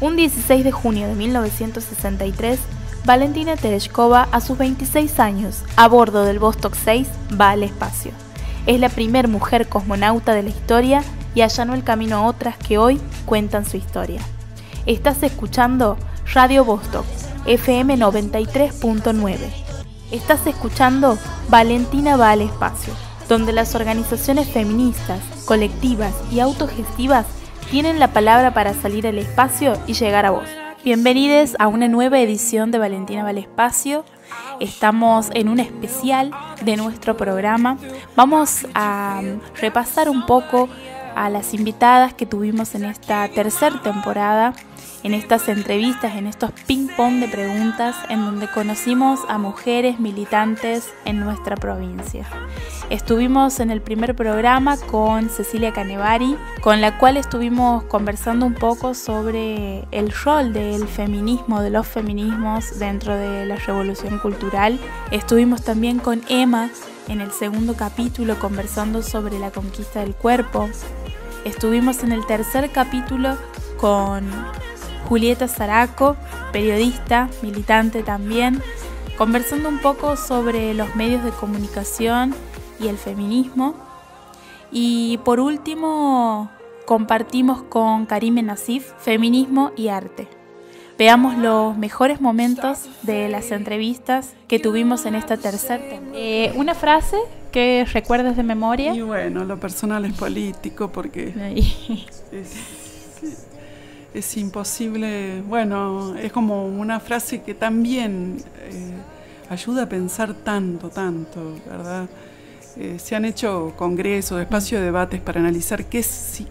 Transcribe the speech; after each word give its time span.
Un 0.00 0.16
16 0.16 0.64
de 0.64 0.72
junio 0.72 1.06
de 1.06 1.14
1963, 1.14 2.58
Valentina 3.04 3.56
Tereshkova, 3.56 4.26
a 4.32 4.40
sus 4.40 4.56
26 4.56 5.20
años, 5.20 5.62
a 5.76 5.86
bordo 5.86 6.24
del 6.24 6.38
Vostok 6.38 6.74
6, 6.74 7.08
va 7.38 7.50
al 7.50 7.62
espacio. 7.62 8.23
Es 8.66 8.80
la 8.80 8.88
primer 8.88 9.28
mujer 9.28 9.68
cosmonauta 9.68 10.32
de 10.32 10.42
la 10.42 10.48
historia 10.48 11.02
y 11.34 11.42
allanó 11.42 11.74
el 11.74 11.84
camino 11.84 12.16
a 12.16 12.26
otras 12.26 12.56
que 12.56 12.78
hoy 12.78 12.98
cuentan 13.26 13.66
su 13.66 13.76
historia. 13.76 14.22
Estás 14.86 15.22
escuchando 15.22 15.98
Radio 16.32 16.64
Vostok, 16.64 17.04
FM 17.44 17.98
93.9. 17.98 19.36
Estás 20.10 20.46
escuchando 20.46 21.18
Valentina 21.50 22.16
va 22.16 22.30
al 22.30 22.40
espacio, 22.40 22.94
donde 23.28 23.52
las 23.52 23.74
organizaciones 23.74 24.48
feministas, 24.48 25.20
colectivas 25.44 26.14
y 26.32 26.40
autogestivas 26.40 27.26
tienen 27.70 27.98
la 27.98 28.14
palabra 28.14 28.54
para 28.54 28.72
salir 28.72 29.06
al 29.06 29.18
espacio 29.18 29.74
y 29.86 29.92
llegar 29.92 30.24
a 30.24 30.30
vos. 30.30 30.48
Bienvenidos 30.82 31.54
a 31.58 31.66
una 31.66 31.88
nueva 31.88 32.18
edición 32.20 32.70
de 32.70 32.78
Valentina 32.78 33.24
va 33.24 33.30
al 33.30 33.38
espacio. 33.38 34.06
Estamos 34.60 35.30
en 35.34 35.48
un 35.48 35.60
especial 35.60 36.30
de 36.62 36.76
nuestro 36.76 37.16
programa. 37.16 37.78
Vamos 38.16 38.66
a 38.74 39.20
repasar 39.60 40.08
un 40.08 40.26
poco 40.26 40.68
a 41.14 41.30
las 41.30 41.54
invitadas 41.54 42.14
que 42.14 42.26
tuvimos 42.26 42.74
en 42.74 42.84
esta 42.84 43.28
tercera 43.28 43.80
temporada, 43.82 44.54
en 45.04 45.12
estas 45.12 45.48
entrevistas, 45.48 46.16
en 46.16 46.26
estos 46.26 46.50
ping-pong 46.66 47.20
de 47.20 47.28
preguntas, 47.28 47.94
en 48.08 48.24
donde 48.24 48.48
conocimos 48.48 49.20
a 49.28 49.36
mujeres 49.36 50.00
militantes 50.00 50.88
en 51.04 51.20
nuestra 51.20 51.56
provincia. 51.56 52.26
Estuvimos 52.88 53.60
en 53.60 53.70
el 53.70 53.82
primer 53.82 54.16
programa 54.16 54.78
con 54.78 55.28
Cecilia 55.28 55.74
Canevari, 55.74 56.36
con 56.62 56.80
la 56.80 56.98
cual 56.98 57.18
estuvimos 57.18 57.84
conversando 57.84 58.46
un 58.46 58.54
poco 58.54 58.94
sobre 58.94 59.84
el 59.90 60.10
rol 60.10 60.54
del 60.54 60.88
feminismo, 60.88 61.60
de 61.60 61.70
los 61.70 61.86
feminismos 61.86 62.78
dentro 62.78 63.14
de 63.14 63.44
la 63.44 63.56
revolución 63.56 64.18
cultural. 64.18 64.78
Estuvimos 65.10 65.62
también 65.62 65.98
con 65.98 66.22
Emma 66.30 66.70
en 67.08 67.20
el 67.20 67.30
segundo 67.30 67.74
capítulo 67.74 68.38
conversando 68.38 69.02
sobre 69.02 69.38
la 69.38 69.50
conquista 69.50 70.00
del 70.00 70.14
cuerpo. 70.14 70.70
Estuvimos 71.44 72.02
en 72.02 72.12
el 72.12 72.24
tercer 72.26 72.70
capítulo 72.70 73.36
con 73.76 74.24
Julieta 75.08 75.48
Zaraco, 75.48 76.16
periodista, 76.52 77.28
militante 77.42 78.02
también, 78.02 78.62
conversando 79.16 79.68
un 79.68 79.78
poco 79.78 80.16
sobre 80.16 80.74
los 80.74 80.94
medios 80.96 81.24
de 81.24 81.30
comunicación 81.30 82.34
y 82.80 82.88
el 82.88 82.96
feminismo. 82.96 83.74
Y 84.72 85.18
por 85.24 85.40
último, 85.40 86.50
compartimos 86.86 87.62
con 87.62 88.06
Karime 88.06 88.42
Nasif 88.42 88.92
feminismo 88.98 89.72
y 89.76 89.88
arte. 89.88 90.28
Veamos 90.96 91.36
los 91.36 91.76
mejores 91.76 92.20
momentos 92.20 92.88
de 93.02 93.28
las 93.28 93.50
entrevistas 93.50 94.34
que 94.46 94.60
tuvimos 94.60 95.06
en 95.06 95.16
esta 95.16 95.36
tercera 95.36 95.82
eh, 96.14 96.52
una 96.54 96.74
frase 96.74 97.16
que 97.50 97.84
recuerdes 97.92 98.36
de 98.36 98.44
memoria. 98.44 98.94
Y 98.94 99.02
bueno, 99.02 99.44
lo 99.44 99.58
personal 99.58 100.04
es 100.04 100.12
político 100.12 100.92
porque 100.92 101.34
es, 102.32 102.83
es, 104.14 104.36
imposible, 104.36 105.42
bueno, 105.42 106.16
es 106.16 106.32
como 106.32 106.66
una 106.66 107.00
frase 107.00 107.42
que 107.42 107.54
también 107.54 108.36
eh, 108.62 108.94
ayuda 109.50 109.82
a 109.82 109.88
pensar 109.88 110.34
tanto, 110.34 110.88
tanto, 110.88 111.56
¿verdad? 111.66 112.08
Eh, 112.76 112.98
se 112.98 113.14
han 113.14 113.24
hecho 113.24 113.72
congresos, 113.76 114.40
espacios 114.40 114.80
de 114.80 114.86
debates 114.86 115.20
para 115.20 115.40
analizar 115.40 115.84
qué, 115.84 116.04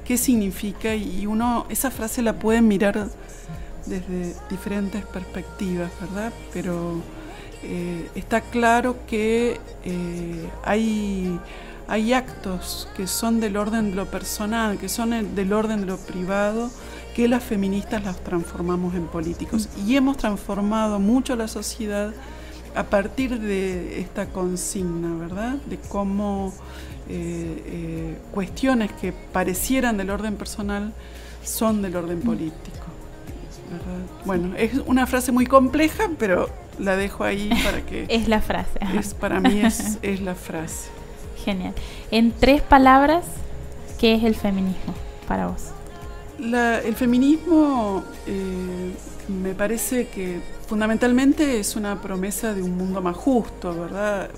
qué 0.05 0.17
significa 0.17 0.95
y 0.95 1.25
uno 1.25 1.65
esa 1.69 1.91
frase 1.91 2.21
la 2.21 2.33
puede 2.33 2.61
mirar 2.61 3.07
desde 3.85 4.33
diferentes 4.49 5.05
perspectivas, 5.05 5.91
¿verdad? 5.99 6.31
Pero 6.53 7.01
eh, 7.63 8.09
está 8.15 8.41
claro 8.41 8.97
que 9.07 9.59
hay, 10.63 11.39
hay 11.93 12.11
actos 12.11 12.87
que 12.97 13.05
son 13.05 13.39
del 13.39 13.55
orden 13.55 13.91
de 13.91 13.95
lo 13.95 14.07
personal, 14.07 14.79
que 14.79 14.89
son 14.89 15.35
del 15.35 15.53
orden 15.53 15.81
de 15.81 15.85
lo 15.85 15.97
privado, 15.97 16.71
que 17.15 17.27
las 17.27 17.43
feministas 17.43 18.03
las 18.03 18.17
transformamos 18.23 18.95
en 18.95 19.05
políticos. 19.05 19.69
Y 19.85 19.95
hemos 19.95 20.17
transformado 20.17 20.97
mucho 20.97 21.35
la 21.35 21.47
sociedad 21.47 22.11
a 22.73 22.83
partir 22.85 23.39
de 23.39 24.01
esta 24.01 24.25
consigna, 24.25 25.15
¿verdad? 25.19 25.57
De 25.67 25.77
cómo 25.77 26.51
eh, 27.09 28.17
cuestiones 28.31 28.91
que 28.93 29.13
parecieran 29.13 29.95
del 29.95 30.09
orden 30.09 30.35
personal 30.35 30.93
son 31.43 31.83
del 31.83 31.95
orden 31.95 32.21
político. 32.21 32.87
Bueno, 34.25 34.55
es 34.57 34.73
una 34.87 35.05
frase 35.05 35.31
muy 35.31 35.45
compleja, 35.45 36.09
pero 36.17 36.49
la 36.79 36.97
dejo 36.97 37.23
ahí 37.23 37.51
para 37.63 37.85
que... 37.85 38.07
es 38.09 38.27
la 38.27 38.41
frase. 38.41 38.79
Es, 38.97 39.13
para 39.13 39.39
mí 39.39 39.61
es, 39.61 39.99
es 40.01 40.21
la 40.21 40.33
frase. 40.33 41.02
Genial. 41.43 41.73
En 42.11 42.31
tres 42.31 42.61
palabras, 42.61 43.25
¿qué 43.99 44.15
es 44.15 44.23
el 44.23 44.35
feminismo 44.35 44.93
para 45.27 45.47
vos? 45.47 45.69
el 46.39 46.95
feminismo 46.95 48.03
eh, 48.27 48.91
me 49.29 49.53
parece 49.53 50.07
que 50.07 50.41
fundamentalmente 50.67 51.59
es 51.59 51.77
una 51.77 52.01
promesa 52.01 52.53
de 52.53 52.61
un 52.61 52.75
mundo 52.75 53.01
más 53.01 53.15
justo, 53.15 53.73
¿verdad? 53.73 54.29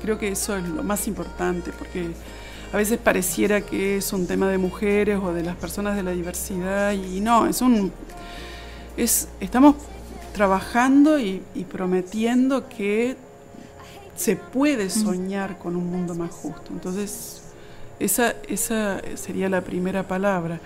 Creo 0.00 0.18
que 0.18 0.28
eso 0.28 0.56
es 0.56 0.66
lo 0.66 0.82
más 0.82 1.06
importante, 1.08 1.70
porque 1.76 2.10
a 2.72 2.76
veces 2.76 2.98
pareciera 2.98 3.60
que 3.60 3.98
es 3.98 4.12
un 4.14 4.26
tema 4.26 4.48
de 4.48 4.56
mujeres 4.56 5.18
o 5.22 5.34
de 5.34 5.42
las 5.42 5.56
personas 5.56 5.94
de 5.96 6.02
la 6.02 6.12
diversidad, 6.12 6.92
y 6.92 7.20
no, 7.20 7.46
es 7.46 7.60
un 7.60 7.92
es, 8.96 9.28
estamos 9.40 9.76
trabajando 10.32 11.18
y, 11.18 11.42
prometiendo 11.70 12.68
que 12.68 13.16
se 14.14 14.36
puede 14.36 14.90
soñar 14.90 15.58
con 15.58 15.76
un 15.76 15.90
mundo 15.90 16.14
más 16.14 16.30
justo. 16.30 16.70
Entonces, 16.70 17.42
esa, 17.98 18.34
esa 18.48 19.00
sería 19.14 19.48
la 19.48 19.60
primera 19.60 20.06
palabra, 20.06 20.60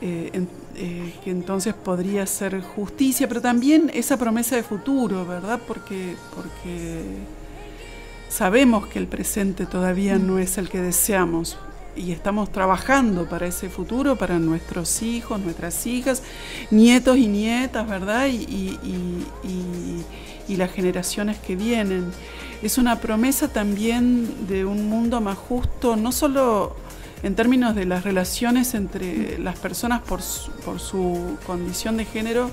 eh, 0.00 0.46
eh, 0.76 1.14
que 1.22 1.30
entonces 1.30 1.72
podría 1.72 2.26
ser 2.26 2.60
justicia, 2.62 3.28
pero 3.28 3.40
también 3.40 3.90
esa 3.94 4.16
promesa 4.16 4.56
de 4.56 4.62
futuro, 4.62 5.24
¿verdad? 5.24 5.60
Porque, 5.66 6.16
porque 6.34 7.02
sabemos 8.28 8.86
que 8.88 8.98
el 8.98 9.06
presente 9.06 9.66
todavía 9.66 10.18
no 10.18 10.38
es 10.38 10.58
el 10.58 10.68
que 10.68 10.80
deseamos, 10.80 11.56
y 11.96 12.12
estamos 12.12 12.50
trabajando 12.50 13.28
para 13.28 13.46
ese 13.46 13.68
futuro, 13.68 14.16
para 14.16 14.38
nuestros 14.38 15.02
hijos, 15.02 15.40
nuestras 15.40 15.86
hijas, 15.86 16.22
nietos 16.70 17.16
y 17.16 17.28
nietas, 17.28 17.88
¿verdad? 17.88 18.26
Y, 18.28 18.78
las 20.48 20.70
generaciones 20.70 21.38
que 21.38 21.56
vienen. 21.56 22.12
Es 22.62 22.78
una 22.78 23.00
promesa 23.00 23.48
también 23.48 24.46
de 24.46 24.64
un 24.64 24.88
mundo 24.88 25.20
más 25.20 25.36
justo, 25.36 25.96
no 25.96 26.12
solo 26.12 26.76
en 27.24 27.34
términos 27.34 27.74
de 27.74 27.86
las 27.86 28.04
relaciones 28.04 28.74
entre 28.74 29.36
las 29.38 29.58
personas 29.58 30.00
por 30.02 30.22
su, 30.22 31.36
condición 31.44 31.96
de 31.96 32.04
género, 32.04 32.50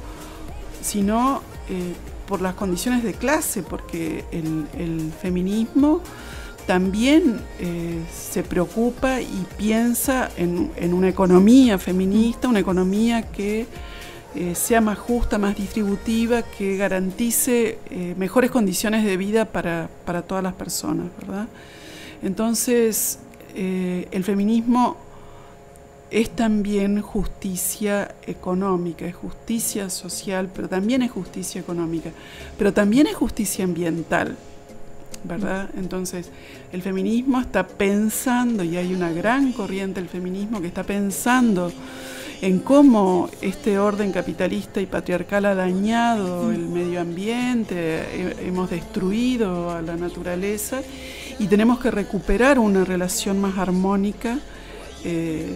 sino 0.82 1.44
eh, 1.70 1.94
por 2.28 2.42
las 2.42 2.56
condiciones 2.56 3.04
de 3.04 3.14
clase, 3.14 3.62
porque 3.62 4.26
el 4.32 5.14
feminismo 5.22 6.02
también 6.66 7.42
eh, 7.60 8.00
se 8.14 8.44
preocupa 8.44 9.22
y 9.22 9.46
piensa 9.58 10.30
en, 10.38 10.94
una 10.94 11.10
economía 11.10 11.78
feminista, 11.78 12.48
una 12.48 12.60
economía 12.60 13.24
que 13.24 13.66
eh, 14.36 14.56
sea 14.56 14.82
más 14.82 14.98
justa, 14.98 15.38
más 15.38 15.56
distributiva, 15.56 16.44
que 16.44 16.78
garantice 16.78 17.80
eh, 17.90 18.16
mejores 18.18 18.52
condiciones 18.52 19.04
de 19.04 19.18
vida 19.18 19.46
para, 19.46 19.90
todas 20.28 20.44
las 20.44 20.54
personas, 20.54 21.08
¿verdad? 21.20 21.48
Entonces, 22.24 23.20
el 23.54 24.24
feminismo 24.24 24.96
es 26.12 26.30
también 26.30 27.02
justicia 27.02 28.16
económica, 28.28 29.06
es 29.06 29.16
justicia 29.16 29.90
social, 29.90 30.50
pero 30.54 30.70
también 30.70 31.02
es 31.02 31.12
justicia 31.12 31.60
económica, 31.60 32.12
pero 32.58 32.72
también 32.72 33.08
es 33.08 33.16
justicia 33.16 33.66
ambiental. 33.66 34.38
¿Verdad? 35.24 35.70
Entonces, 35.78 36.30
el 36.72 36.82
feminismo 36.82 37.40
está 37.40 37.68
pensando, 37.68 38.64
y 38.64 38.78
hay 38.78 38.94
una 38.94 39.12
gran 39.12 39.52
corriente 39.54 40.00
del 40.00 40.10
feminismo 40.10 40.62
que 40.62 40.68
está 40.68 40.84
pensando 40.84 41.72
en 42.42 42.60
cómo 42.60 43.30
este 43.42 43.78
orden 43.78 44.12
capitalista 44.12 44.82
y 44.82 44.88
patriarcal 44.88 45.46
ha 45.46 45.56
dañado 45.56 46.52
el 46.52 46.68
medio 46.68 47.00
ambiente, 47.02 48.36
hemos 48.46 48.70
destruido 48.72 49.70
a 49.70 49.82
la 49.82 49.96
naturaleza 49.96 50.82
y 51.38 51.46
tenemos 51.46 51.80
que 51.80 51.92
recuperar 51.92 52.58
una 52.58 52.84
relación 52.84 53.40
más 53.40 53.60
armónica 53.60 54.40
eh, 55.04 55.48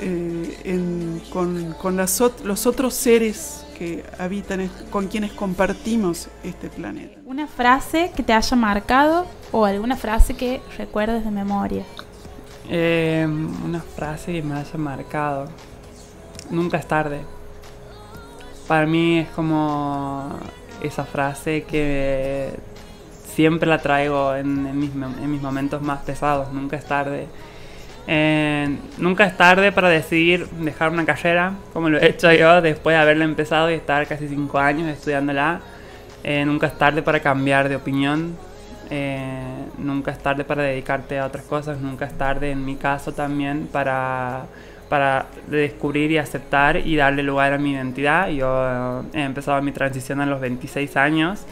eh, 0.00 1.20
con, 1.30 1.96
los 2.44 2.66
otros 2.66 2.94
seres 2.94 3.64
que 3.80 4.04
habitan, 4.18 4.68
con 4.90 5.08
quienes 5.08 5.32
compartimos 5.32 6.28
este 6.44 6.68
planeta. 6.68 7.18
Una 7.24 7.46
frase 7.46 8.12
que 8.14 8.22
te 8.22 8.34
haya 8.34 8.54
marcado 8.54 9.24
o 9.52 9.64
alguna 9.64 9.96
frase 9.96 10.36
que 10.36 10.60
recuerdes 10.76 11.24
de 11.24 11.30
memoria. 11.30 11.82
Eh, 12.68 13.26
una 13.64 13.80
frase 13.80 14.34
que 14.34 14.42
me 14.42 14.56
haya 14.56 14.76
marcado. 14.76 15.48
Nunca 16.50 16.76
es 16.76 16.86
tarde. 16.86 17.22
Para 18.68 18.84
mí 18.84 19.20
es 19.20 19.28
como 19.30 20.28
esa 20.82 21.06
frase 21.06 21.62
que 21.62 22.50
siempre 23.34 23.66
la 23.66 23.78
traigo 23.78 24.34
en, 24.34 24.78
mis, 24.78 24.92
momentos 25.40 25.80
más 25.80 26.02
pesados. 26.02 26.52
Nunca 26.52 26.76
es 26.76 26.84
tarde. 26.84 27.28
Eh, 28.06 28.76
nunca 28.98 29.24
es 29.26 29.36
tarde 29.36 29.72
para 29.72 29.88
decidir 29.88 30.46
dejar 30.48 30.90
una 30.90 31.04
carrera, 31.04 31.52
como 31.72 31.88
lo 31.88 31.98
he 31.98 32.06
hecho 32.08 32.32
yo 32.32 32.60
después 32.60 32.94
de 32.94 33.00
haberla 33.00 33.24
empezado 33.24 33.70
y 33.70 33.74
estar 33.74 34.06
casi 34.06 34.28
cinco 34.28 34.58
años 34.58 34.88
estudiándola. 34.88 35.60
Eh, 36.24 36.44
nunca 36.44 36.66
es 36.66 36.76
tarde 36.76 37.02
para 37.02 37.20
cambiar 37.20 37.68
de 37.68 37.76
opinión. 37.76 38.36
Eh, 38.90 39.64
nunca 39.78 40.10
es 40.10 40.18
tarde 40.18 40.44
para 40.44 40.62
dedicarte 40.62 41.18
a 41.18 41.26
otras 41.26 41.44
cosas. 41.44 41.78
Nunca 41.80 42.06
es 42.06 42.16
tarde, 42.16 42.50
en 42.50 42.64
mi 42.64 42.76
caso 42.76 43.12
también, 43.12 43.68
para, 43.70 44.46
para 44.88 45.26
descubrir 45.46 46.10
y 46.10 46.18
aceptar 46.18 46.76
y 46.76 46.96
darle 46.96 47.22
lugar 47.22 47.52
a 47.52 47.58
mi 47.58 47.72
identidad. 47.72 48.28
Yo 48.28 49.04
he 49.14 49.22
empezado 49.22 49.60
mi 49.62 49.72
transición 49.72 50.20
a 50.20 50.26
los 50.26 50.40
26 50.40 50.96
años 50.96 51.46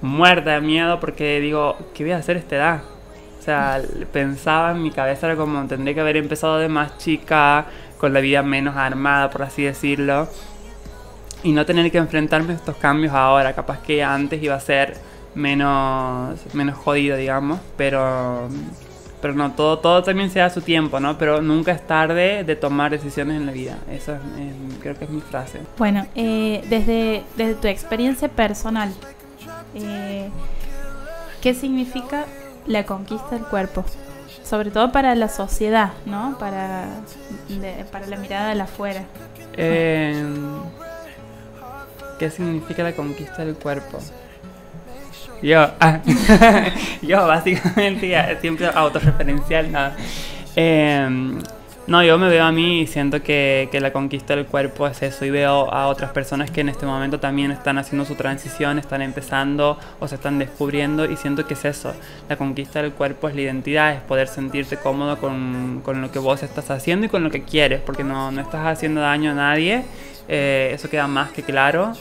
muerta 0.00 0.54
de 0.54 0.60
miedo 0.60 1.00
porque 1.00 1.40
digo, 1.40 1.76
¿qué 1.94 2.04
voy 2.04 2.12
a 2.12 2.18
hacer 2.18 2.36
a 2.36 2.40
esta 2.40 2.56
edad? 2.56 2.82
Sea, 3.48 3.80
pensaba 4.12 4.72
en 4.72 4.82
mi 4.82 4.90
cabeza, 4.90 5.26
era 5.26 5.34
como, 5.34 5.66
tendría 5.66 5.94
que 5.94 6.00
haber 6.02 6.18
empezado 6.18 6.58
de 6.58 6.68
más 6.68 6.98
chica, 6.98 7.64
con 7.96 8.12
la 8.12 8.20
vida 8.20 8.42
menos 8.42 8.76
armada, 8.76 9.30
por 9.30 9.42
así 9.42 9.62
decirlo, 9.62 10.28
y 11.42 11.52
no 11.52 11.64
tener 11.64 11.90
que 11.90 11.96
enfrentarme 11.96 12.52
a 12.52 12.56
estos 12.56 12.76
cambios 12.76 13.14
ahora. 13.14 13.54
Capaz 13.54 13.78
que 13.78 14.04
antes 14.04 14.42
iba 14.42 14.54
a 14.54 14.60
ser 14.60 14.98
menos, 15.34 16.38
menos 16.52 16.76
jodido, 16.76 17.16
digamos, 17.16 17.58
pero, 17.78 18.50
pero 19.22 19.32
no, 19.32 19.52
todo, 19.52 19.78
todo 19.78 20.02
también 20.02 20.28
se 20.28 20.40
da 20.40 20.44
a 20.44 20.50
su 20.50 20.60
tiempo, 20.60 21.00
¿no? 21.00 21.16
Pero 21.16 21.40
nunca 21.40 21.72
es 21.72 21.86
tarde 21.86 22.44
de 22.44 22.54
tomar 22.54 22.90
decisiones 22.90 23.38
en 23.38 23.46
la 23.46 23.52
vida. 23.52 23.78
Eso 23.90 24.14
creo 24.82 24.94
que 24.98 25.04
es 25.04 25.10
mi 25.10 25.22
frase. 25.22 25.60
Bueno, 25.78 26.06
eh, 26.14 26.62
desde, 26.68 27.22
desde 27.38 27.54
tu 27.54 27.66
experiencia 27.66 28.28
personal, 28.28 28.92
eh, 29.74 30.28
¿qué 31.40 31.54
significa 31.54 32.26
la 32.68 32.84
conquista 32.84 33.30
del 33.30 33.44
cuerpo? 33.44 33.84
Sobre 34.44 34.70
todo 34.70 34.92
para 34.92 35.14
la 35.14 35.28
sociedad, 35.28 35.92
¿no? 36.06 36.36
Para, 36.38 36.86
para 37.90 38.06
la 38.06 38.16
mirada 38.16 38.54
de 38.54 38.60
afuera. 38.60 39.02
Eh, 39.54 40.24
¿Qué 42.18 42.30
significa 42.30 42.82
la 42.82 42.92
conquista 42.92 43.44
del 43.44 43.56
cuerpo? 43.56 43.98
Yo, 45.42 45.68
ah, 45.80 46.00
yo 47.02 47.26
básicamente 47.26 48.38
siempre 48.40 48.66
autorreferencial, 48.66 49.70
nada. 49.70 49.96
Eh, 50.56 51.38
no, 51.88 52.02
yo 52.02 52.18
me 52.18 52.28
veo 52.28 52.44
a 52.44 52.52
mí 52.52 52.82
y 52.82 52.86
siento 52.86 53.22
que, 53.22 53.70
que, 53.72 53.80
la 53.80 53.94
conquista 53.94 54.36
del 54.36 54.44
cuerpo 54.44 54.86
es 54.86 55.02
eso 55.02 55.24
y 55.24 55.30
veo 55.30 55.72
a 55.72 55.86
otras 55.86 56.10
personas 56.10 56.50
que 56.50 56.60
en 56.60 56.68
este 56.68 56.84
momento 56.84 57.18
también 57.18 57.50
están 57.50 57.78
haciendo 57.78 58.04
su 58.04 58.14
transición, 58.14 58.78
están 58.78 59.00
empezando 59.00 59.78
o 59.98 60.06
se 60.06 60.16
están 60.16 60.38
descubriendo 60.38 61.10
y 61.10 61.16
siento 61.16 61.46
que 61.46 61.54
es 61.54 61.64
eso. 61.64 61.94
La 62.28 62.36
conquista 62.36 62.82
del 62.82 62.92
cuerpo 62.92 63.30
es 63.30 63.34
la 63.34 63.40
identidad, 63.40 63.94
es 63.94 64.02
poder 64.02 64.28
sentirte 64.28 64.76
cómodo 64.76 65.16
con, 65.16 65.80
con 65.82 66.02
lo 66.02 66.12
que 66.12 66.18
vos 66.18 66.42
estás 66.42 66.70
haciendo 66.70 67.06
y 67.06 67.08
con 67.08 67.24
lo 67.24 67.30
que 67.30 67.42
quieres, 67.42 67.80
porque 67.80 68.04
no, 68.04 68.30
no 68.32 68.42
estás 68.42 68.66
haciendo 68.66 69.00
daño 69.00 69.30
a 69.30 69.34
nadie, 69.34 69.82
eh, 70.28 70.72
eso 70.74 70.90
queda 70.90 71.06
más 71.06 71.30
que 71.30 71.42
claro. 71.42 71.94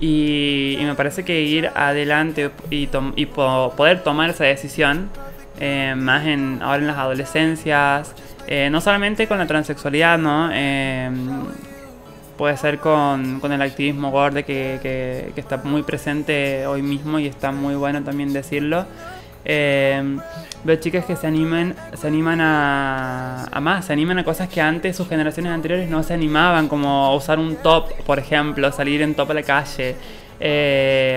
Y, 0.00 0.78
me 0.80 0.94
parece 0.94 1.24
que 1.24 1.42
ir 1.42 1.70
adelante 1.74 2.50
y, 2.70 2.88
y 3.16 3.26
poder 3.26 4.02
tomar 4.02 4.30
esa 4.30 4.44
decisión, 4.44 5.10
eh, 5.60 5.94
más 5.94 6.26
en, 6.26 6.60
ahora 6.62 6.78
en 6.78 6.86
las 6.86 6.96
adolescencias, 6.98 8.14
eh, 8.48 8.68
no 8.70 8.80
solamente 8.80 9.26
con 9.26 9.38
la 9.38 9.46
transexualidad, 9.46 10.18
¿no? 10.18 10.50
Eh, 10.52 11.10
puede 12.38 12.56
ser 12.56 12.78
con, 12.78 13.40
con, 13.40 13.50
el 13.52 13.60
activismo 13.60 14.10
gordo 14.10 14.44
que, 14.44 14.78
que, 14.82 15.32
está 15.40 15.56
muy 15.56 15.82
presente 15.82 16.66
hoy 16.66 16.82
mismo 16.82 17.18
y 17.18 17.26
está 17.26 17.50
muy 17.50 17.74
bueno 17.74 18.02
también 18.04 18.32
decirlo. 18.32 18.84
Eh, 19.44 20.18
veo 20.64 20.76
chicas 20.76 21.04
que 21.04 21.16
se 21.16 21.26
animan, 21.26 21.74
se 21.94 22.06
animan 22.06 22.40
a, 22.40 23.46
a, 23.50 23.60
más, 23.60 23.86
se 23.86 23.92
animan 23.92 24.18
a 24.18 24.24
cosas 24.24 24.48
que 24.48 24.60
antes 24.60 24.96
sus 24.96 25.08
generaciones 25.08 25.52
anteriores 25.52 25.88
no 25.88 26.02
se 26.02 26.14
animaban, 26.14 26.68
como 26.68 27.16
usar 27.16 27.38
un 27.40 27.56
top, 27.56 27.92
por 28.04 28.18
ejemplo, 28.18 28.70
salir 28.70 29.02
en 29.02 29.14
top 29.14 29.30
a 29.30 29.34
la 29.34 29.42
calle, 29.42 29.96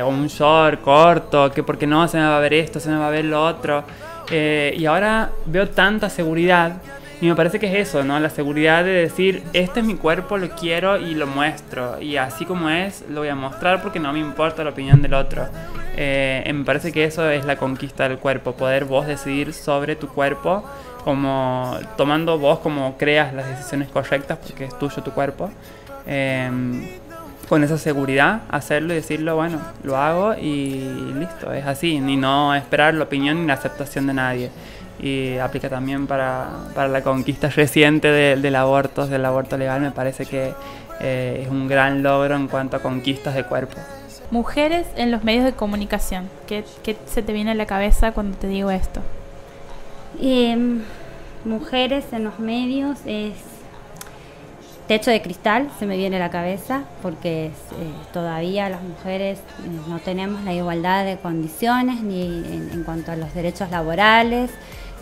o 0.01 0.07
un 0.07 0.27
short 0.27 0.81
corto, 0.81 1.51
que 1.51 1.61
porque 1.61 1.85
no 1.85 2.07
se 2.07 2.17
me 2.17 2.23
va 2.23 2.37
a 2.37 2.39
ver 2.39 2.53
esto, 2.53 2.79
se 2.79 2.89
me 2.89 2.97
va 2.97 3.07
a 3.07 3.11
ver 3.11 3.25
lo 3.25 3.43
otro. 3.43 3.83
y 4.31 4.85
ahora 4.85 5.31
veo 5.45 5.67
tanta 5.69 6.09
seguridad 6.09 6.73
y 7.21 7.27
me 7.27 7.35
parece 7.35 7.59
que 7.59 7.67
es 7.67 7.89
eso, 7.89 8.03
¿no? 8.05 8.17
La 8.19 8.29
seguridad 8.29 8.85
de 8.85 8.91
decir, 8.91 9.43
este 9.51 9.81
es 9.81 9.85
mi 9.85 9.95
cuerpo, 9.95 10.37
lo 10.37 10.49
quiero 10.51 10.97
y 10.97 11.15
lo 11.15 11.27
muestro. 11.27 12.01
Y 12.01 12.15
así 12.15 12.45
como 12.45 12.69
es, 12.69 13.03
lo 13.09 13.21
voy 13.21 13.29
a 13.29 13.35
mostrar 13.35 13.81
porque 13.81 13.99
no 13.99 14.13
me 14.13 14.19
importa 14.19 14.63
la 14.63 14.69
opinión 14.69 15.01
del 15.01 15.13
otro. 15.13 15.47
Eh, 15.97 16.49
me 16.53 16.63
parece 16.63 16.93
que 16.93 17.03
eso 17.03 17.29
es 17.29 17.43
la 17.43 17.57
conquista 17.57 18.07
del 18.07 18.19
cuerpo, 18.19 18.53
poder 18.53 18.85
vos 18.85 19.05
decidir 19.05 19.51
sobre 19.53 19.97
tu 19.97 20.07
cuerpo, 20.07 20.63
como 21.03 21.77
tomando 21.97 22.39
vos 22.39 22.59
como 22.59 22.97
creas 22.97 23.33
las 23.33 23.49
decisiones 23.49 23.89
correctas 23.89 24.37
porque 24.37 24.65
es 24.65 24.79
tuyo 24.79 25.03
tu 25.03 25.11
cuerpo. 25.11 25.51
Em, 26.07 26.87
con 27.49 27.63
esa 27.63 27.77
seguridad, 27.77 28.43
hacerlo 28.49 28.93
y 28.93 28.97
decirlo, 28.97 29.35
bueno, 29.35 29.59
lo 29.83 29.97
hago 29.97 30.35
y 30.35 31.13
listo, 31.17 31.51
es 31.51 31.65
así, 31.65 31.99
ni 31.99 32.15
no 32.15 32.55
esperar 32.55 32.93
la 32.93 33.03
opinión 33.05 33.41
ni 33.41 33.47
la 33.47 33.55
aceptación 33.55 34.07
de 34.07 34.13
nadie 34.13 34.51
y 34.99 35.37
aplica 35.37 35.69
también 35.69 36.07
para, 36.07 36.49
para 36.75 36.89
la 36.89 37.01
conquista 37.01 37.49
reciente 37.49 38.09
del 38.09 38.55
aborto, 38.55 39.07
del 39.07 39.25
aborto 39.25 39.57
legal, 39.57 39.81
me 39.81 39.91
parece 39.91 40.25
que 40.25 40.53
eh, 40.99 41.41
es 41.43 41.49
un 41.49 41.67
gran 41.67 42.03
logro 42.03 42.35
en 42.35 42.47
cuanto 42.47 42.77
a 42.77 42.79
conquistas 42.81 43.35
de 43.35 43.43
cuerpo. 43.43 43.77
Mujeres 44.31 44.85
en 44.95 45.09
los 45.11 45.23
medios 45.23 45.45
de 45.45 45.53
comunicación, 45.53 46.29
¿qué, 46.47 46.63
qué 46.83 46.97
se 47.07 47.23
te 47.23 47.33
viene 47.33 47.51
a 47.51 47.55
la 47.55 47.65
cabeza 47.65 48.11
cuando 48.11 48.37
te 48.37 48.47
digo 48.47 48.69
esto? 48.69 49.01
Em, 50.21 50.81
mujeres 51.45 52.05
en 52.11 52.25
los 52.25 52.39
medios 52.39 52.99
es 53.05 53.33
techo 54.87 55.11
de 55.11 55.21
cristal, 55.21 55.69
se 55.79 55.85
me 55.85 55.95
viene 55.95 56.17
a 56.17 56.19
la 56.19 56.29
cabeza, 56.29 56.83
porque 57.01 57.45
eh, 57.45 57.51
todavía 58.11 58.69
las 58.69 58.81
mujeres 58.83 59.39
eh, 59.39 59.43
no 59.87 59.99
tenemos 59.99 60.43
la 60.43 60.53
igualdad 60.53 61.05
de 61.05 61.17
condiciones 61.17 62.01
ni 62.01 62.23
en 62.23 62.83
cuanto 62.83 63.11
a 63.11 63.15
los 63.15 63.33
derechos 63.33 63.71
laborales 63.71 64.51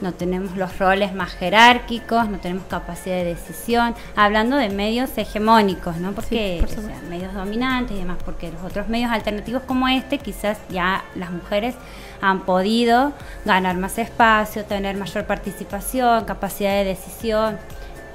no 0.01 0.13
tenemos 0.13 0.55
los 0.57 0.77
roles 0.77 1.13
más 1.13 1.31
jerárquicos, 1.33 2.29
no 2.29 2.37
tenemos 2.39 2.65
capacidad 2.65 3.15
de 3.15 3.25
decisión, 3.25 3.95
hablando 4.15 4.57
de 4.57 4.69
medios 4.69 5.17
hegemónicos, 5.17 5.97
¿no? 5.97 6.11
Porque 6.13 6.65
medios 7.09 7.33
dominantes 7.33 7.95
y 7.95 7.99
demás, 7.99 8.17
porque 8.23 8.51
los 8.51 8.61
otros 8.63 8.87
medios 8.87 9.11
alternativos 9.11 9.63
como 9.63 9.87
este, 9.87 10.17
quizás 10.17 10.57
ya 10.69 11.03
las 11.15 11.31
mujeres 11.31 11.75
han 12.21 12.41
podido 12.41 13.13
ganar 13.45 13.77
más 13.77 13.97
espacio, 13.97 14.65
tener 14.65 14.95
mayor 14.97 15.25
participación, 15.25 16.25
capacidad 16.25 16.71
de 16.71 16.83
decisión. 16.83 17.57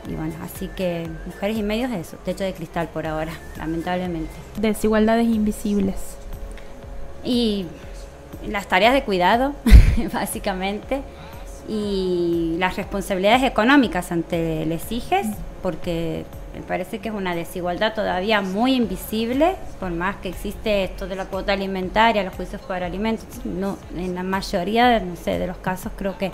Y 0.09 0.15
bueno, 0.15 0.35
así 0.43 0.69
que 0.69 1.09
mujeres 1.27 1.57
y 1.57 1.63
medios 1.63 1.93
eso, 1.93 2.17
techo 2.25 2.43
de 2.43 2.53
cristal 2.53 2.89
por 2.89 3.07
ahora, 3.07 3.33
lamentablemente. 3.57 4.33
Desigualdades 4.57 5.27
invisibles. 5.27 6.17
Y 7.25 7.67
las 8.49 8.67
tareas 8.67 8.95
de 8.95 9.05
cuidado, 9.05 9.55
básicamente 10.13 11.03
y 11.69 12.57
las 12.59 12.77
responsabilidades 12.77 13.43
económicas 13.45 14.13
ante 14.13 14.67
les 14.67 14.91
hijes, 14.91 15.27
porque 15.63 16.25
me 16.55 16.63
parece 16.63 16.99
que 16.99 17.09
es 17.09 17.15
una 17.15 17.35
desigualdad 17.35 17.95
todavía 17.95 18.41
muy 18.43 18.75
invisible, 18.75 19.57
por 19.81 19.91
más 19.91 20.17
que 20.17 20.29
existe 20.29 20.85
esto 20.85 21.07
de 21.09 21.17
la 21.17 21.27
cuota 21.27 21.53
alimentaria, 21.53 22.23
los 22.23 22.35
juicios 22.35 22.61
por 22.63 22.83
alimentos, 22.83 23.27
no, 23.45 23.79
en 23.97 24.15
la 24.15 24.23
mayoría 24.23 25.01
no 25.01 25.17
sé, 25.17 25.39
de 25.39 25.47
los 25.47 25.57
casos 25.59 25.93
creo 25.97 26.19
que 26.19 26.31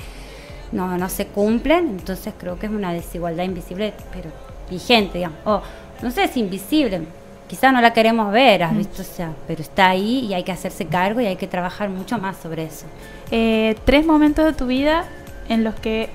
no, 0.73 0.99
no 0.99 1.09
se 1.09 1.27
cumplen, 1.27 1.89
entonces 1.89 2.35
creo 2.37 2.59
que 2.59 2.67
es 2.67 2.73
una 2.73 2.93
desigualdad 2.93 3.45
invisible, 3.45 3.95
pero 4.13 4.31
vigente, 4.69 5.19
digamos. 5.19 5.39
O 5.45 5.63
no 6.03 6.11
sé, 6.11 6.25
es 6.25 6.37
invisible, 6.37 7.03
quizás 7.49 7.73
no 7.73 7.81
la 7.81 7.93
queremos 7.93 8.31
ver, 8.33 8.63
¿has 8.63 8.73
mm. 8.73 8.79
visto? 8.79 9.03
O 9.03 9.05
sea, 9.05 9.33
pero 9.47 9.63
está 9.63 9.89
ahí 9.89 10.27
y 10.27 10.35
hay 10.35 10.45
que 10.45 10.53
hacerse 10.53 10.87
cargo 10.87 11.21
y 11.21 11.27
hay 11.27 11.37
que 11.37 11.47
trabajar 11.47 11.89
mucho 11.89 12.19
más 12.19 12.37
sobre 12.37 12.65
eso. 12.65 12.87
Eh, 13.31 13.77
tres 13.85 14.07
momentos 14.07 14.45
de 14.45 14.53
tu 14.53 14.67
vida 14.67 15.05
en 15.49 15.65
los 15.65 15.75
que 15.75 16.11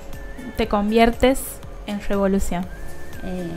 te 0.56 0.68
conviertes 0.68 1.40
en 1.86 2.00
revolución? 2.00 2.64
Eh, 3.24 3.48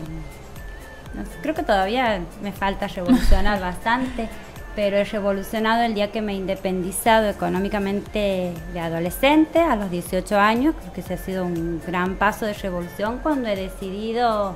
creo 1.42 1.56
que 1.56 1.64
todavía 1.64 2.22
me 2.42 2.52
falta 2.52 2.88
revolucionar 2.88 3.60
bastante, 3.62 4.30
pero 4.76 4.98
he 4.98 5.04
revolucionado 5.04 5.84
el 5.84 5.94
día 5.96 6.12
que 6.12 6.22
me 6.22 6.34
he 6.34 6.36
independizado 6.36 7.30
económicamente 7.30 8.54
de 8.74 8.80
adolescente, 8.80 9.60
a 9.60 9.76
los 9.76 9.90
18 9.90 10.40
años, 10.40 10.76
creo 10.80 10.94
que 10.94 11.02
ese 11.02 11.16
ha 11.16 11.18
sido 11.18 11.46
un 11.46 11.82
gran 11.86 12.16
paso 12.16 12.46
de 12.46 12.54
revolución 12.54 13.20
cuando 13.24 13.50
he 13.50 13.56
decidido 13.56 14.56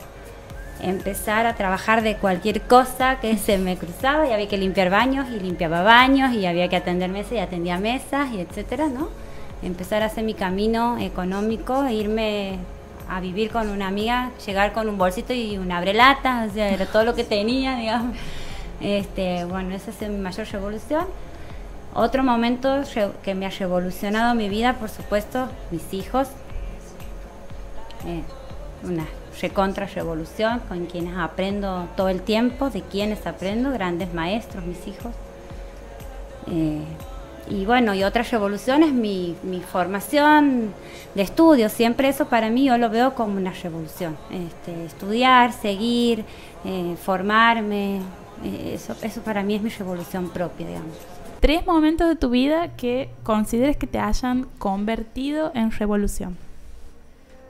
empezar 0.81 1.45
a 1.45 1.55
trabajar 1.55 2.01
de 2.01 2.15
cualquier 2.15 2.61
cosa 2.61 3.19
que 3.19 3.37
se 3.37 3.57
me 3.57 3.77
cruzaba 3.77 4.27
y 4.27 4.31
había 4.31 4.47
que 4.47 4.57
limpiar 4.57 4.89
baños 4.89 5.27
y 5.29 5.39
limpiaba 5.39 5.83
baños 5.83 6.33
y 6.33 6.45
había 6.45 6.69
que 6.69 6.75
atender 6.75 7.09
mesas 7.09 7.33
y 7.33 7.37
atendía 7.39 7.77
mesas 7.77 8.31
y 8.31 8.39
etcétera, 8.39 8.87
¿no? 8.87 9.09
Empezar 9.61 10.01
a 10.01 10.07
hacer 10.07 10.23
mi 10.23 10.33
camino 10.33 10.97
económico, 10.97 11.83
e 11.85 11.93
irme 11.93 12.57
a 13.07 13.19
vivir 13.19 13.51
con 13.51 13.69
una 13.69 13.87
amiga, 13.87 14.31
llegar 14.45 14.73
con 14.73 14.87
un 14.89 14.97
bolsito 14.97 15.33
y 15.33 15.57
una 15.57 15.77
abrelata, 15.77 16.47
o 16.49 16.53
sea, 16.53 16.69
era 16.69 16.85
todo 16.85 17.03
lo 17.03 17.13
que 17.13 17.23
tenía, 17.23 17.75
digamos. 17.75 18.15
Este, 18.79 19.45
bueno, 19.45 19.75
esa 19.75 19.91
es 19.91 20.01
mi 20.09 20.17
mayor 20.17 20.47
revolución. 20.47 21.05
Otro 21.93 22.23
momento 22.23 22.81
que 23.21 23.35
me 23.35 23.45
ha 23.45 23.49
revolucionado 23.49 24.33
mi 24.33 24.49
vida, 24.49 24.75
por 24.75 24.89
supuesto, 24.89 25.49
mis 25.71 25.93
hijos. 25.93 26.29
Eh, 28.07 28.23
una 28.83 29.05
recontra 29.41 29.85
revolución 29.87 30.61
con 30.67 30.85
quienes 30.85 31.17
aprendo 31.17 31.87
todo 31.97 32.09
el 32.09 32.21
tiempo, 32.21 32.69
de 32.69 32.81
quienes 32.81 33.25
aprendo, 33.25 33.71
grandes 33.71 34.13
maestros, 34.13 34.63
mis 34.65 34.87
hijos. 34.87 35.13
Eh, 36.47 36.81
y 37.49 37.65
bueno, 37.65 37.93
y 37.93 38.03
otra 38.03 38.23
revolución 38.23 38.83
es 38.83 38.93
mi, 38.93 39.35
mi, 39.43 39.59
formación 39.59 40.73
de 41.15 41.21
estudio. 41.23 41.69
Siempre 41.69 42.07
eso 42.07 42.27
para 42.27 42.49
mí 42.49 42.65
yo 42.65 42.77
lo 42.77 42.89
veo 42.89 43.15
como 43.15 43.37
una 43.37 43.51
revolución. 43.51 44.15
Este, 44.29 44.85
estudiar, 44.85 45.51
seguir, 45.51 46.23
eh, 46.63 46.95
formarme, 47.03 47.97
eh, 48.43 48.73
eso, 48.75 48.95
eso 49.01 49.21
para 49.21 49.43
mí 49.43 49.55
es 49.55 49.61
mi 49.61 49.69
revolución 49.69 50.29
propia, 50.29 50.67
digamos. 50.67 50.95
Tres 51.39 51.65
momentos 51.65 52.07
de 52.07 52.15
tu 52.15 52.29
vida 52.29 52.75
que 52.77 53.09
consideres 53.23 53.75
que 53.75 53.87
te 53.87 53.99
hayan 53.99 54.47
convertido 54.59 55.51
en 55.55 55.71
revolución 55.71 56.37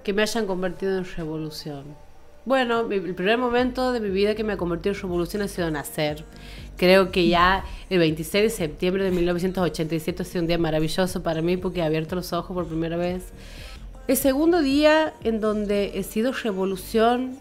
que 0.03 0.13
me 0.13 0.21
hayan 0.21 0.45
convertido 0.45 0.97
en 0.97 1.05
revolución. 1.05 1.83
Bueno, 2.43 2.91
el 2.91 3.13
primer 3.13 3.37
momento 3.37 3.91
de 3.91 3.99
mi 3.99 4.09
vida 4.09 4.33
que 4.33 4.43
me 4.43 4.53
ha 4.53 4.57
convertido 4.57 4.95
en 4.95 5.01
revolución 5.01 5.43
ha 5.43 5.47
sido 5.47 5.69
nacer. 5.69 6.23
Creo 6.75 7.11
que 7.11 7.27
ya 7.27 7.63
el 7.91 7.99
26 7.99 8.43
de 8.43 8.49
septiembre 8.49 9.03
de 9.03 9.11
1987 9.11 10.23
ha 10.23 10.25
sido 10.25 10.41
un 10.41 10.47
día 10.47 10.57
maravilloso 10.57 11.21
para 11.21 11.43
mí 11.43 11.57
porque 11.57 11.81
he 11.81 11.83
abierto 11.83 12.15
los 12.15 12.33
ojos 12.33 12.55
por 12.55 12.65
primera 12.65 12.97
vez. 12.97 13.25
El 14.07 14.17
segundo 14.17 14.61
día 14.61 15.13
en 15.23 15.39
donde 15.39 15.99
he 15.99 16.03
sido 16.03 16.31
revolución, 16.31 17.37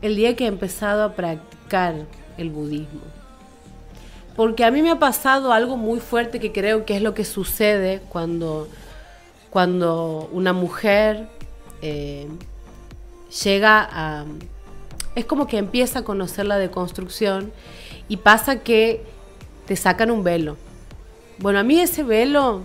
el 0.00 0.16
día 0.16 0.34
que 0.36 0.44
he 0.44 0.48
empezado 0.48 1.04
a 1.04 1.12
practicar 1.12 2.06
el 2.38 2.48
budismo. 2.48 3.02
Porque 4.36 4.64
a 4.64 4.70
mí 4.70 4.80
me 4.80 4.90
ha 4.90 4.98
pasado 4.98 5.52
algo 5.52 5.76
muy 5.76 6.00
fuerte 6.00 6.40
que 6.40 6.50
creo 6.50 6.86
que 6.86 6.96
es 6.96 7.02
lo 7.02 7.12
que 7.12 7.26
sucede 7.26 8.00
cuando, 8.08 8.68
cuando 9.50 10.30
una 10.32 10.54
mujer 10.54 11.28
eh, 11.82 12.28
llega 13.44 13.88
a... 13.90 14.24
Es 15.14 15.24
como 15.24 15.46
que 15.46 15.58
empieza 15.58 16.00
a 16.00 16.04
conocer 16.04 16.46
la 16.46 16.56
deconstrucción 16.56 17.52
y 18.08 18.18
pasa 18.18 18.60
que 18.60 19.02
te 19.66 19.76
sacan 19.76 20.10
un 20.10 20.22
velo. 20.22 20.56
Bueno, 21.38 21.58
a 21.58 21.62
mí 21.62 21.80
ese 21.80 22.02
velo 22.02 22.62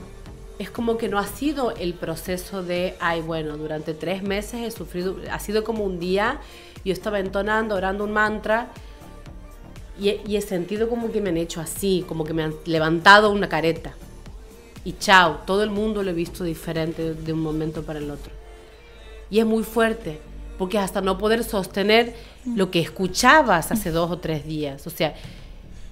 es 0.59 0.69
como 0.69 0.97
que 0.97 1.09
no 1.09 1.19
ha 1.19 1.25
sido 1.25 1.71
el 1.71 1.93
proceso 1.93 2.63
de, 2.63 2.95
ay, 2.99 3.21
bueno, 3.21 3.57
durante 3.57 3.93
tres 3.93 4.23
meses 4.23 4.61
he 4.61 4.71
sufrido, 4.71 5.17
ha 5.31 5.39
sido 5.39 5.63
como 5.63 5.83
un 5.83 5.99
día, 5.99 6.39
yo 6.83 6.93
estaba 6.93 7.19
entonando, 7.19 7.75
orando 7.75 8.03
un 8.03 8.13
mantra 8.13 8.69
y 9.99 10.35
he, 10.35 10.41
sentido 10.41 10.89
como 10.89 11.11
que 11.11 11.21
me 11.21 11.29
han 11.29 11.37
hecho 11.37 11.61
así, 11.61 12.03
como 12.07 12.25
que 12.25 12.33
me 12.33 12.43
han 12.43 12.53
levantado 12.65 13.31
una 13.31 13.47
careta. 13.47 13.93
Y 14.83 14.93
chao, 14.93 15.39
todo 15.45 15.63
el 15.63 15.69
mundo 15.69 16.03
lo 16.03 16.11
he 16.11 16.13
visto 16.13 16.43
diferente 16.43 17.13
de 17.13 17.33
un 17.33 17.39
momento 17.39 17.83
para 17.83 17.99
el 17.99 18.11
otro. 18.11 18.31
Y 19.29 19.39
es 19.39 19.45
muy 19.45 19.63
fuerte, 19.63 20.19
porque 20.57 20.77
hasta 20.77 21.01
no 21.01 21.17
poder 21.17 21.43
sostener 21.43 22.15
lo 22.45 22.71
que 22.71 22.79
escuchabas 22.79 23.71
hace 23.71 23.91
dos 23.91 24.11
o 24.11 24.19
tres 24.19 24.45
días. 24.45 24.85
O 24.87 24.89
sea, 24.89 25.15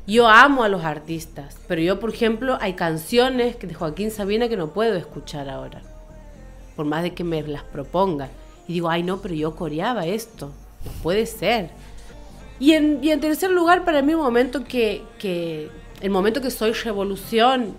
yo 0.06 0.28
amo 0.28 0.64
a 0.64 0.70
los 0.70 0.84
artistas, 0.84 1.58
pero 1.68 1.82
yo, 1.82 2.00
por 2.00 2.10
ejemplo, 2.10 2.58
hay 2.60 2.74
canciones 2.74 3.58
de 3.60 3.74
Joaquín 3.74 4.12
Sabina 4.12 4.50
que 4.50 4.58
no 4.58 4.74
puedo 4.74 4.96
escuchar 4.96 5.50
ahora, 5.50 5.82
por 6.76 6.86
más 6.86 7.04
de 7.04 7.14
que 7.14 7.24
me 7.24 7.42
las 7.42 7.64
proponga. 7.64 8.30
Y 8.68 8.74
digo, 8.74 8.90
ay 8.90 9.04
no, 9.04 9.22
pero 9.22 9.34
yo 9.34 9.56
coreaba 9.56 10.06
esto, 10.06 10.52
no 10.86 10.92
puede 11.02 11.26
ser. 11.26 11.70
Y 12.60 12.74
en, 12.74 13.00
y 13.02 13.12
en 13.12 13.20
tercer 13.20 13.50
lugar, 13.52 13.84
para 13.86 14.02
mí, 14.02 14.14
un 14.14 14.22
momento 14.22 14.64
que, 14.64 15.04
que, 15.20 15.70
el 16.02 16.10
momento 16.10 16.42
que 16.42 16.52
soy 16.52 16.74
revolución, 16.74 17.74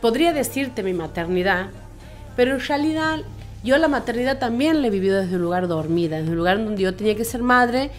podría 0.00 0.32
decirte 0.32 0.82
mi 0.82 0.92
maternidad, 0.92 1.70
pero 2.36 2.54
en 2.54 2.60
realidad 2.60 3.20
yo 3.64 3.76
la 3.78 3.88
maternidad 3.88 4.38
también 4.38 4.80
la 4.82 4.88
he 4.88 4.90
vivido 4.90 5.20
desde 5.20 5.36
un 5.36 5.42
lugar 5.42 5.68
dormida, 5.68 6.18
desde 6.18 6.30
un 6.30 6.36
lugar 6.36 6.62
donde 6.62 6.82
yo 6.82 6.94
tenía 6.94 7.16
que 7.16 7.24
ser 7.24 7.42
madre 7.42 7.90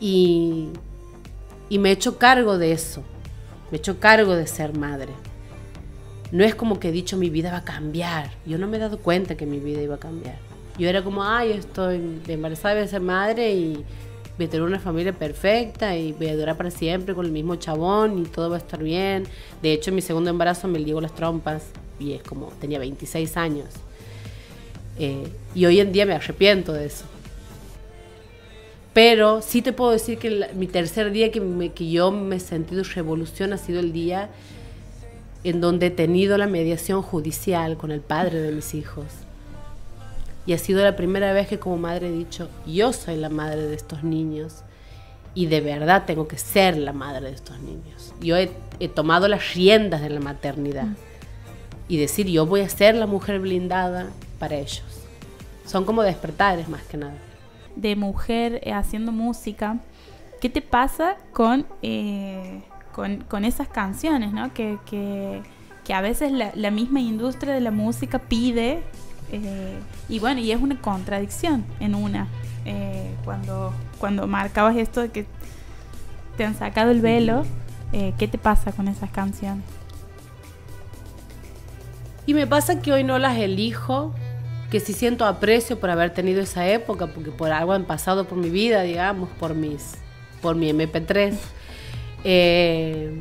y, 0.00 0.68
y 1.68 1.78
me 1.78 1.90
he 1.90 1.92
hecho 1.92 2.18
cargo 2.18 2.58
de 2.58 2.72
eso. 2.72 3.02
Me 3.70 3.76
he 3.76 3.80
hecho 3.80 4.00
cargo 4.00 4.34
de 4.34 4.46
ser 4.46 4.76
madre. 4.76 5.12
No 6.32 6.44
es 6.44 6.54
como 6.54 6.80
que 6.80 6.88
he 6.88 6.92
dicho 6.92 7.16
mi 7.16 7.30
vida 7.30 7.52
va 7.52 7.58
a 7.58 7.64
cambiar. 7.64 8.30
Yo 8.44 8.58
no 8.58 8.66
me 8.66 8.78
he 8.78 8.80
dado 8.80 8.98
cuenta 8.98 9.36
que 9.36 9.46
mi 9.46 9.60
vida 9.60 9.80
iba 9.80 9.94
a 9.94 10.00
cambiar. 10.00 10.36
Yo 10.78 10.88
era 10.88 11.02
como, 11.02 11.24
ay, 11.24 11.52
estoy 11.52 12.20
embarazada, 12.26 12.74
voy 12.74 12.84
a 12.84 12.88
ser 12.88 13.00
madre 13.00 13.52
y 13.54 13.84
voy 14.36 14.46
a 14.46 14.50
tener 14.50 14.62
una 14.62 14.78
familia 14.78 15.12
perfecta 15.12 15.96
y 15.96 16.12
voy 16.12 16.28
a 16.28 16.36
durar 16.36 16.56
para 16.56 16.70
siempre 16.70 17.14
con 17.14 17.24
el 17.24 17.32
mismo 17.32 17.56
chabón 17.56 18.18
y 18.18 18.24
todo 18.24 18.50
va 18.50 18.56
a 18.56 18.58
estar 18.58 18.82
bien. 18.82 19.24
De 19.62 19.72
hecho, 19.72 19.90
en 19.90 19.96
mi 19.96 20.02
segundo 20.02 20.30
embarazo 20.30 20.68
me 20.68 20.78
ligo 20.78 21.00
las 21.00 21.14
trompas 21.14 21.68
y 21.98 22.12
es 22.12 22.22
como, 22.22 22.48
tenía 22.60 22.78
26 22.78 23.36
años. 23.36 23.68
Eh, 24.98 25.28
y 25.54 25.66
hoy 25.66 25.80
en 25.80 25.92
día 25.92 26.06
me 26.06 26.14
arrepiento 26.14 26.72
de 26.72 26.86
eso. 26.86 27.04
Pero 28.92 29.42
sí 29.42 29.60
te 29.60 29.72
puedo 29.72 29.90
decir 29.90 30.18
que 30.18 30.48
mi 30.54 30.66
tercer 30.66 31.10
día 31.10 31.30
que, 31.30 31.90
yo 31.90 32.10
me 32.10 32.36
he 32.36 32.40
sentido 32.40 32.82
revolución 32.82 33.52
ha 33.52 33.58
sido 33.58 33.80
el 33.80 33.92
día 33.92 34.30
en 35.44 35.60
donde 35.60 35.86
he 35.86 35.90
tenido 35.90 36.38
la 36.38 36.46
mediación 36.46 37.02
judicial 37.02 37.76
con 37.76 37.90
el 37.90 38.00
padre 38.00 38.40
de 38.40 38.52
mis 38.52 38.74
hijos. 38.74 39.04
Y 40.46 40.54
ha 40.54 40.58
sido 40.58 40.82
la 40.82 40.96
primera 40.96 41.32
vez 41.32 41.46
que 41.46 41.58
como 41.58 41.76
madre 41.76 42.08
he 42.08 42.12
dicho, 42.12 42.48
yo 42.66 42.92
soy 42.92 43.16
la 43.16 43.28
madre 43.28 43.62
de 43.62 43.74
estos 43.74 44.02
niños 44.02 44.62
y 45.34 45.46
de 45.46 45.60
verdad 45.60 46.04
tengo 46.06 46.26
que 46.26 46.38
ser 46.38 46.78
la 46.78 46.94
madre 46.94 47.28
de 47.28 47.34
estos 47.34 47.60
niños. 47.60 48.14
Yo 48.22 48.36
he 48.36 48.88
tomado 48.88 49.28
las 49.28 49.54
riendas 49.54 50.00
de 50.00 50.08
la 50.08 50.20
maternidad 50.20 50.86
y 51.88 51.98
decir, 51.98 52.26
yo 52.26 52.46
voy 52.46 52.60
a 52.60 52.68
ser 52.68 52.94
la 52.94 53.06
mujer 53.06 53.40
blindada 53.40 54.10
para 54.38 54.56
ellos. 54.56 54.82
Son 55.64 55.84
como 55.84 56.02
despertares 56.02 56.68
más 56.68 56.82
que 56.82 56.96
nada. 56.96 57.14
De 57.74 57.96
mujer 57.96 58.60
eh, 58.62 58.72
haciendo 58.72 59.12
música, 59.12 59.78
¿qué 60.40 60.48
te 60.48 60.62
pasa 60.62 61.16
con, 61.32 61.66
eh, 61.82 62.62
con, 62.92 63.44
esas 63.44 63.68
canciones, 63.68 64.32
¿no? 64.32 64.52
que, 64.54 64.78
que, 64.86 65.42
a 65.92 66.00
veces 66.00 66.32
la, 66.32 66.70
misma 66.70 67.00
industria 67.00 67.52
de 67.52 67.60
la 67.60 67.70
música 67.70 68.18
pide? 68.18 68.82
Eh, 69.30 69.78
y 70.08 70.18
bueno, 70.18 70.40
y 70.40 70.52
es 70.52 70.60
una 70.60 70.80
contradicción 70.80 71.64
en 71.80 71.94
una. 71.94 72.26
cuando, 73.24 73.72
cuando 73.98 74.26
marcabas 74.26 74.76
esto 74.76 75.00
de 75.00 75.10
que 75.10 75.26
te 76.36 76.44
han 76.44 76.56
sacado 76.56 76.90
el 76.90 77.00
velo, 77.00 77.44
¿qué 77.92 78.28
te 78.28 78.38
pasa 78.38 78.72
con 78.72 78.88
esas 78.88 79.10
canciones? 79.10 79.64
Y 82.26 82.34
me 82.34 82.46
pasa 82.46 82.80
que 82.80 82.92
hoy 82.92 83.04
no 83.04 83.18
las 83.18 83.38
elijo, 83.38 84.12
que 84.70 84.80
sí 84.80 84.92
siento 84.92 85.24
aprecio 85.24 85.78
por 85.78 85.90
haber 85.90 86.12
tenido 86.12 86.42
esa 86.42 86.68
época, 86.68 87.06
porque 87.06 87.30
por 87.30 87.52
algo 87.52 87.72
han 87.72 87.84
pasado 87.84 88.26
por 88.26 88.36
mi 88.36 88.50
vida, 88.50 88.82
digamos, 88.82 89.30
por 89.38 89.54
mis, 89.54 89.94
por 90.42 90.56
mi 90.56 90.70
MP3. 90.72 91.36
Eh, 92.24 93.12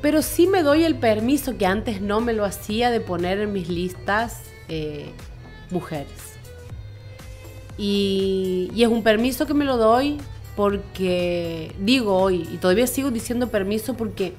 pero 0.00 0.20
sí 0.20 0.48
me 0.48 0.64
doy 0.64 0.82
el 0.82 0.96
permiso 0.96 1.56
que 1.56 1.64
antes 1.64 2.00
no 2.00 2.20
me 2.20 2.32
lo 2.32 2.44
hacía 2.44 2.90
de 2.90 3.00
poner 3.00 3.38
en 3.38 3.52
mis 3.52 3.68
listas 3.68 4.40
eh, 4.68 5.10
mujeres. 5.70 6.34
Y, 7.78 8.68
y 8.74 8.82
es 8.82 8.88
un 8.88 9.04
permiso 9.04 9.46
que 9.46 9.54
me 9.54 9.64
lo 9.64 9.76
doy 9.76 10.18
porque 10.56 11.72
digo 11.78 12.16
hoy, 12.16 12.48
y 12.52 12.56
todavía 12.58 12.86
sigo 12.86 13.10
diciendo 13.10 13.48
permiso 13.48 13.94
porque 13.94 14.34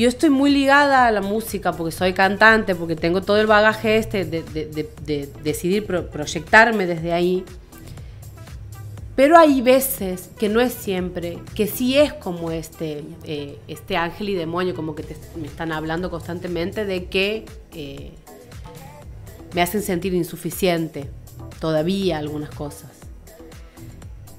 yo 0.00 0.08
estoy 0.08 0.30
muy 0.30 0.50
ligada 0.50 1.06
a 1.06 1.12
la 1.12 1.20
música 1.20 1.72
porque 1.72 1.92
soy 1.92 2.14
cantante, 2.14 2.74
porque 2.74 2.96
tengo 2.96 3.20
todo 3.20 3.38
el 3.38 3.46
bagaje 3.46 3.98
este 3.98 4.24
de, 4.24 5.28
decidir 5.42 5.84
proyectarme 5.86 6.86
desde 6.86 7.12
ahí. 7.12 7.44
Pero 9.14 9.36
hay 9.36 9.60
veces 9.60 10.30
que 10.38 10.48
no 10.48 10.62
es 10.62 10.72
siempre, 10.72 11.38
que 11.54 11.66
sí 11.66 11.98
es 11.98 12.14
como 12.14 12.50
este, 12.50 13.04
eh, 13.24 13.58
este 13.68 13.98
ángel 13.98 14.30
y 14.30 14.34
demonio, 14.34 14.74
como 14.74 14.94
que 14.94 15.04
me 15.36 15.46
están 15.46 15.70
hablando 15.70 16.10
constantemente 16.10 16.86
de 16.86 17.04
que 17.06 17.44
eh, 17.74 18.12
me 19.52 19.60
hacen 19.60 19.82
sentir 19.82 20.14
insuficiente 20.14 21.10
todavía 21.60 22.16
algunas 22.16 22.48
cosas. 22.48 22.89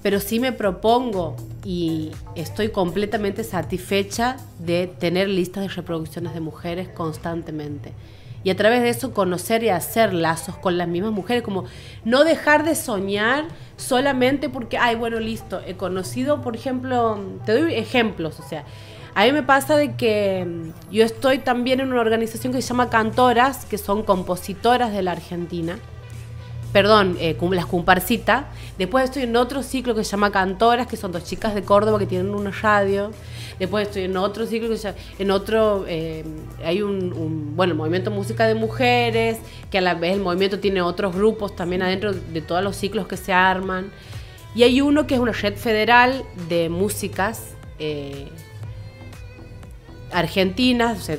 Pero 0.02 0.20
sí 0.20 0.40
me 0.40 0.52
propongo 0.52 1.36
y 1.64 2.12
estoy 2.36 2.70
completamente 2.70 3.44
satisfecha 3.44 4.38
de 4.60 4.88
tener 4.88 5.30
listas 5.30 5.64
de 5.64 5.70
reproducciones 5.70 6.34
de 6.34 6.40
mujeres 6.40 6.90
constantemente. 6.90 7.94
Y 8.44 8.50
a 8.50 8.56
través 8.56 8.82
de 8.82 8.90
eso 8.90 9.14
conocer 9.14 9.64
y 9.64 9.70
hacer 9.70 10.14
lazos 10.14 10.58
con 10.58 10.78
las 10.78 10.88
mismas 10.88 11.12
mujeres, 11.12 11.44
como 11.44 11.66
no 12.06 12.24
dejar 12.24 12.66
de 12.66 12.74
soñar 12.74 13.46
solamente 13.78 14.50
porque, 14.50 14.80
ay, 14.80 14.96
bueno, 14.96 15.20
listo, 15.20 15.62
he 15.66 15.76
conocido, 15.76 16.42
por 16.42 16.56
ejemplo, 16.56 17.20
te 17.46 17.60
doy 17.60 17.76
ejemplos, 17.76 18.40
o 18.40 18.44
sea, 18.44 18.66
a 19.14 19.26
mí 19.26 19.32
me 19.32 19.44
pasa 19.44 19.76
de 19.76 19.96
que 19.96 20.46
mm, 20.46 20.92
yo 20.92 21.04
estoy 21.04 21.40
también 21.40 21.82
en 21.82 21.92
una 21.92 22.02
organización 22.02 22.54
que 22.54 22.62
se 22.62 22.70
llama 22.70 22.90
Cantoras, 22.90 23.66
que 23.66 23.78
son 23.78 24.04
compositoras 24.04 24.94
de 24.94 25.02
la 25.02 25.12
Argentina, 25.12 25.78
perdón, 26.72 27.18
eh, 27.20 27.38
las 27.52 27.66
Cumparcita. 27.66 28.48
Después 28.78 29.06
estoy 29.06 29.24
en 29.24 29.36
otro 29.36 29.64
ciclo 29.64 29.96
que 29.96 30.04
se 30.04 30.12
llama 30.12 30.32
Cantoras, 30.32 30.88
que 30.88 30.98
son 30.98 31.12
dos 31.12 31.24
chicas 31.24 31.54
de 31.54 31.64
Córdoba 31.64 32.00
que 32.00 32.06
tienen 32.06 32.34
una 32.34 32.52
radio. 32.52 33.12
Después 33.60 33.88
estoy 33.88 34.04
en 34.04 34.18
otro 34.18 34.46
ciclo 34.46 34.70
que 34.70 34.78
se 34.78 34.90
llama, 34.90 34.98
en 35.20 35.32
otro, 35.32 35.86
eh, 35.88 36.24
hay 36.64 36.82
un, 36.82 37.14
un, 37.14 37.56
bueno, 37.56 37.74
el 37.74 37.78
movimiento 37.78 38.10
música 38.10 38.48
de 38.48 38.56
mujeres, 38.56 39.38
que 39.70 39.78
a 39.78 39.82
la 39.82 39.94
vez 39.94 40.14
el 40.14 40.22
movimiento 40.22 40.60
tiene 40.60 40.82
otros 40.82 41.16
grupos 41.16 41.56
también 41.56 41.82
adentro 41.82 42.14
de 42.14 42.42
todos 42.42 42.64
los 42.64 42.76
ciclos 42.76 43.08
que 43.08 43.18
se 43.18 43.34
arman. 43.34 43.92
Y 44.56 44.64
hay 44.64 44.82
uno 44.82 45.08
que 45.08 45.16
es 45.16 45.20
una 45.20 45.32
red 45.32 45.56
federal 45.56 46.24
de 46.50 46.70
músicas 46.70 47.54
eh, 47.80 48.28
argentinas, 50.12 51.00
o 51.00 51.02
sea, 51.02 51.18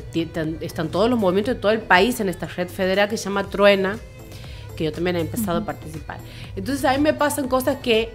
están 0.60 0.88
todos 0.88 1.08
los 1.08 1.18
movimientos 1.18 1.54
de 1.54 1.60
todo 1.60 1.72
el 1.72 1.80
país 1.80 2.20
en 2.20 2.28
esta 2.28 2.46
red 2.46 2.68
federal 2.68 3.08
que 3.08 3.16
se 3.16 3.24
llama 3.24 3.48
Truena, 3.48 3.98
que 4.82 4.86
yo 4.86 4.92
también 4.92 5.16
he 5.16 5.20
empezado 5.20 5.58
a 5.58 5.64
participar. 5.64 6.18
Entonces 6.56 6.84
a 6.84 6.92
mí 6.92 6.98
me 6.98 7.14
pasan 7.14 7.48
cosas 7.48 7.76
que 7.82 8.10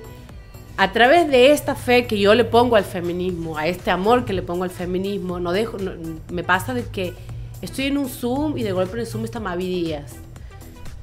a 0.78 0.92
través 0.92 1.28
de 1.30 1.52
esta 1.52 1.74
fe 1.76 2.06
que 2.06 2.20
yo 2.20 2.36
le 2.36 2.44
pongo 2.44 2.76
al 2.76 2.84
feminismo, 2.84 3.58
a 3.58 3.66
este 3.68 3.90
amor 3.90 4.26
que 4.26 4.34
le 4.34 4.42
pongo 4.44 4.64
al 4.64 4.70
feminismo, 4.70 5.40
no 5.40 5.52
dejo, 5.52 5.78
no- 5.80 5.94
me 6.32 6.44
pasa 6.44 6.74
de 6.74 6.84
que 6.84 7.14
estoy 7.62 7.86
en 7.86 7.98
un 7.98 8.10
Zoom 8.10 8.58
y 8.58 8.64
de 8.64 8.72
golpe 8.74 8.94
en 8.94 9.00
el 9.00 9.08
Zoom 9.08 9.24
está 9.26 9.40
Mavi 9.40 9.66
Díaz. 9.68 10.14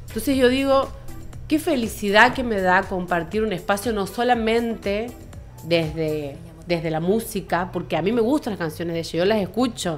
Entonces 0.09 0.37
yo 0.37 0.49
digo, 0.49 0.88
qué 1.49 1.59
felicidad 1.59 2.35
que 2.35 2.44
me 2.44 2.61
da 2.61 2.83
compartir 2.85 3.42
un 3.42 3.52
espacio 3.52 3.92
no 3.92 4.06
solamente 4.06 5.09
desde, 5.64 6.37
desde 6.68 6.90
la 6.90 7.00
música, 7.00 7.71
porque 7.73 7.97
a 7.97 8.02
mí 8.02 8.12
me 8.12 8.21
gustan 8.21 8.52
las 8.52 8.59
canciones 8.61 8.94
de 8.94 9.00
ella, 9.00 9.18
yo 9.18 9.25
las 9.25 9.38
escucho. 9.38 9.94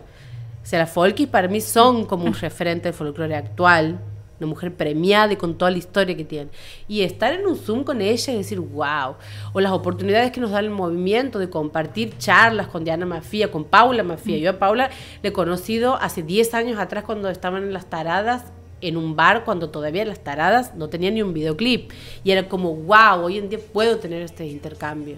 O 0.62 0.66
sea, 0.68 0.78
las 0.80 0.90
folkis 0.90 1.28
para 1.28 1.49
mí 1.49 1.61
son 1.61 2.06
como 2.06 2.25
un 2.25 2.32
referente 2.40 2.85
del 2.88 2.94
folclore 2.94 3.37
actual, 3.37 3.99
una 4.38 4.47
mujer 4.49 4.75
premiada 4.75 5.33
y 5.33 5.37
con 5.37 5.57
toda 5.57 5.71
la 5.71 5.78
historia 5.78 6.16
que 6.16 6.25
tiene. 6.25 6.50
Y 6.88 7.02
estar 7.02 7.33
en 7.33 7.47
un 7.47 7.57
Zoom 7.57 7.85
con 7.85 8.00
ella 8.00 8.33
y 8.33 8.37
decir, 8.37 8.61
wow, 8.61 9.16
o 9.52 9.61
las 9.61 9.73
oportunidades 9.73 10.31
que 10.33 10.40
nos 10.40 10.50
da 10.50 10.61
el 10.61 10.71
movimiento 10.71 11.38
de 11.38 11.49
compartir 11.49 12.16
charlas 12.19 12.69
con 12.69 12.85
Diana 12.85 13.07
Mafía, 13.07 13.50
con 13.50 13.64
Paula 13.64 14.02
Mafía. 14.02 14.38
Yo 14.38 14.50
a 14.50 14.59
Paula 14.59 14.90
le 15.23 15.28
he 15.31 15.33
conocido 15.33 15.97
hace 15.97 16.23
10 16.23 16.55
años 16.55 16.78
atrás 16.78 17.05
cuando 17.05 17.28
estaban 17.28 17.62
en 17.62 17.73
las 17.73 17.87
taradas 17.87 18.45
en 18.83 18.97
un 18.97 19.16
bar 19.16 19.45
cuando 19.45 19.71
todavía 19.71 20.05
las 20.05 20.23
taradas 20.23 20.75
no 20.75 20.88
tenían 20.88 21.14
ni 21.14 21.23
un 21.23 21.33
videoclip. 21.33 21.90
Y 22.25 22.31
era 22.31 22.49
como, 22.49 22.75
wow, 22.75 23.25
hoy 23.25 23.38
en 23.38 23.49
día 23.49 23.59
puedo 23.73 23.99
tener 23.99 24.23
este 24.23 24.47
intercambio. 24.47 25.16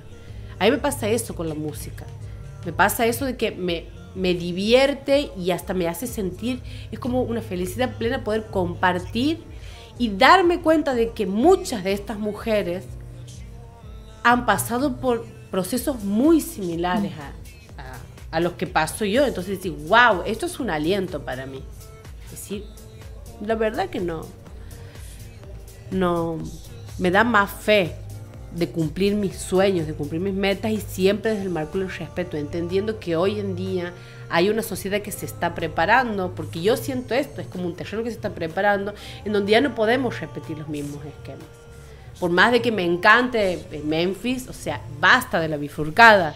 A 0.59 0.65
mí 0.65 0.71
me 0.71 0.79
pasa 0.79 1.09
eso 1.09 1.35
con 1.35 1.49
la 1.49 1.55
música. 1.55 2.05
Me 2.65 2.73
pasa 2.73 3.07
eso 3.07 3.25
de 3.25 3.37
que 3.37 3.51
me, 3.51 3.87
me 4.15 4.35
divierte 4.35 5.31
y 5.37 5.51
hasta 5.51 5.75
me 5.75 5.89
hace 5.89 6.07
sentir, 6.07 6.61
es 6.91 6.99
como 6.99 7.23
una 7.23 7.41
felicidad 7.43 7.97
plena 7.97 8.25
poder 8.25 8.47
compartir 8.47 9.41
y 9.99 10.11
darme 10.17 10.61
cuenta 10.61 10.95
de 10.95 11.11
que 11.11 11.27
muchas 11.27 11.85
de 11.85 11.93
estas 11.93 12.19
mujeres 12.19 12.85
han 14.25 14.47
pasado 14.47 14.97
por 14.97 15.25
procesos 15.51 16.03
muy 16.05 16.41
similares 16.41 17.13
a, 17.19 18.37
a- 18.37 18.41
los 18.41 18.53
que 18.55 18.67
paso 18.67 19.05
yo. 19.05 19.25
Entonces 19.27 19.57
decir, 19.57 19.73
wow, 19.89 20.23
esto 20.27 20.47
es 20.47 20.61
un 20.61 20.71
aliento 20.71 21.25
para 21.25 21.47
mí. 21.47 21.63
Es 22.27 22.31
decir, 22.33 22.65
la 23.45 23.55
verdad 23.55 23.89
que 23.89 24.01
no. 24.01 24.27
No. 25.91 26.39
Me 26.99 27.11
da 27.11 27.25
más 27.25 27.51
fe 27.51 27.95
de 28.55 28.69
cumplir 28.69 29.15
mis 29.15 29.37
sueños, 29.37 29.87
de 29.87 29.95
cumplir 29.95 30.21
mis 30.21 30.35
metas 30.35 30.73
y 30.73 30.81
siempre 30.81 31.33
desde 31.33 31.45
el 31.45 31.51
marco 31.51 31.79
del 31.79 31.91
respeto, 31.91 32.37
entendiendo 32.37 32.99
que 32.99 33.17
hoy 33.17 33.41
en 33.41 33.57
día 33.57 33.93
hay 34.31 34.51
una 34.51 34.63
sociedad 34.63 35.01
que 35.01 35.13
se 35.13 35.27
está 35.27 35.55
preparando, 35.55 36.33
porque 36.35 36.61
yo 36.61 36.77
siento 36.77 37.15
esto, 37.15 37.41
es 37.41 37.47
como 37.47 37.67
un 37.67 37.75
terreno 37.75 38.03
que 38.03 38.11
se 38.11 38.17
está 38.17 38.31
preparando, 38.31 38.95
en 39.25 39.33
donde 39.33 39.53
ya 39.53 39.61
no 39.61 39.75
podemos 39.75 40.21
repetir 40.21 40.59
los 40.59 40.69
mismos 40.69 41.05
esquemas. 41.05 41.47
Por 42.21 42.31
más 42.31 42.53
de 42.53 42.61
que 42.61 42.73
me 42.73 42.85
encante 42.85 43.65
Memphis, 43.85 44.49
o 44.49 44.53
sea, 44.53 44.81
basta 45.01 45.39
de 45.41 45.49
la 45.49 45.57
bifurcada. 45.57 46.35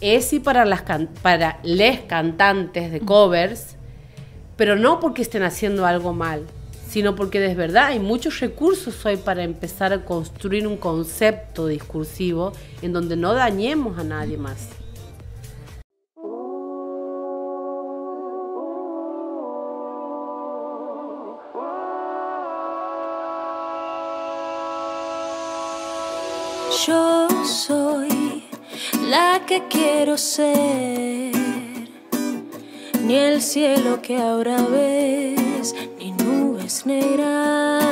Es 0.00 0.26
sí 0.26 0.40
para 0.40 0.64
las 0.64 0.82
para 1.22 1.58
les 1.62 2.00
cantantes 2.00 2.92
de 2.92 3.00
covers, 3.00 3.76
pero 4.56 4.76
no 4.76 5.00
porque 5.00 5.22
estén 5.22 5.42
haciendo 5.42 5.86
algo 5.86 6.12
mal, 6.12 6.44
sino 6.92 7.16
porque 7.16 7.40
de 7.40 7.54
verdad 7.54 7.86
hay 7.86 7.98
muchos 7.98 8.40
recursos 8.40 9.06
hoy 9.06 9.16
para 9.16 9.44
empezar 9.44 9.94
a 9.94 10.04
construir 10.04 10.66
un 10.66 10.76
concepto 10.76 11.66
discursivo 11.66 12.52
en 12.82 12.92
donde 12.92 13.16
no 13.16 13.32
dañemos 13.32 13.98
a 13.98 14.04
nadie 14.04 14.36
más. 14.36 14.68
Yo 26.86 27.26
soy 27.46 28.44
la 29.08 29.40
que 29.46 29.62
quiero 29.70 30.18
ser, 30.18 31.32
ni 33.02 33.14
el 33.14 33.40
cielo 33.40 34.02
que 34.02 34.18
ahora 34.18 34.60
ves, 34.70 35.74
negras. 36.86 37.84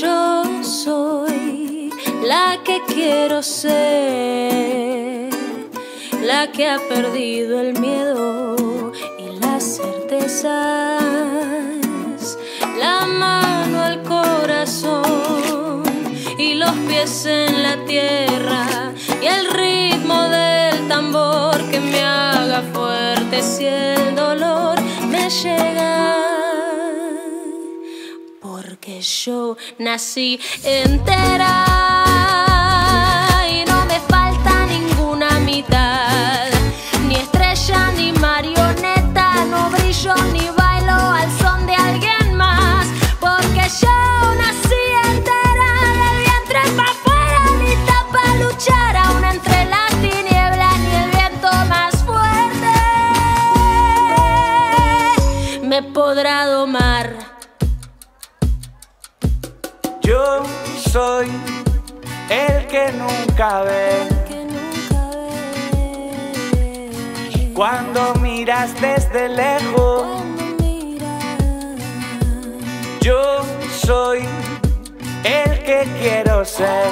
Yo 0.00 0.44
soy 0.62 1.90
la 2.22 2.58
que 2.64 2.80
quiero 2.86 3.42
ser, 3.42 5.30
la 6.22 6.52
que 6.52 6.68
ha 6.68 6.78
perdido 6.88 7.60
el 7.60 7.78
miedo 7.80 8.92
y 9.18 9.40
las 9.40 9.76
certezas, 9.76 10.44
la 12.78 13.06
mano 13.06 13.82
al 13.82 14.02
corazón 14.02 15.82
y 16.38 16.54
los 16.54 16.72
pies 16.88 17.26
en 17.26 17.62
la 17.62 17.76
tierra 17.84 18.92
y 19.20 19.26
el 19.26 19.46
ritmo 19.52 20.28
del 20.28 20.86
tambor 20.88 21.58
que 21.70 21.80
me 21.80 22.02
haga 22.02 22.62
fuerte 22.72 23.42
si 23.42 23.66
el 23.66 24.14
dolor 24.14 24.80
me 25.10 25.28
llega. 25.28 26.23
Porque 28.84 29.00
yo 29.00 29.56
nací 29.78 30.38
entera 30.62 31.64
y 33.48 33.64
no 33.64 33.86
me 33.86 33.98
falta 34.00 34.66
ninguna 34.66 35.40
mitad, 35.40 36.50
ni 37.08 37.16
estrella 37.16 37.90
ni 37.96 38.12
marioneta, 38.12 38.53
soy 60.94 61.28
el 62.30 62.68
que 62.68 62.92
nunca 62.92 63.62
ve 63.62 64.06
cuando 67.52 68.14
miras 68.20 68.80
desde 68.80 69.28
lejos. 69.28 70.06
Yo 73.00 73.42
soy 73.84 74.20
el 75.24 75.64
que 75.64 75.80
quiero 75.98 76.44
ser. 76.44 76.86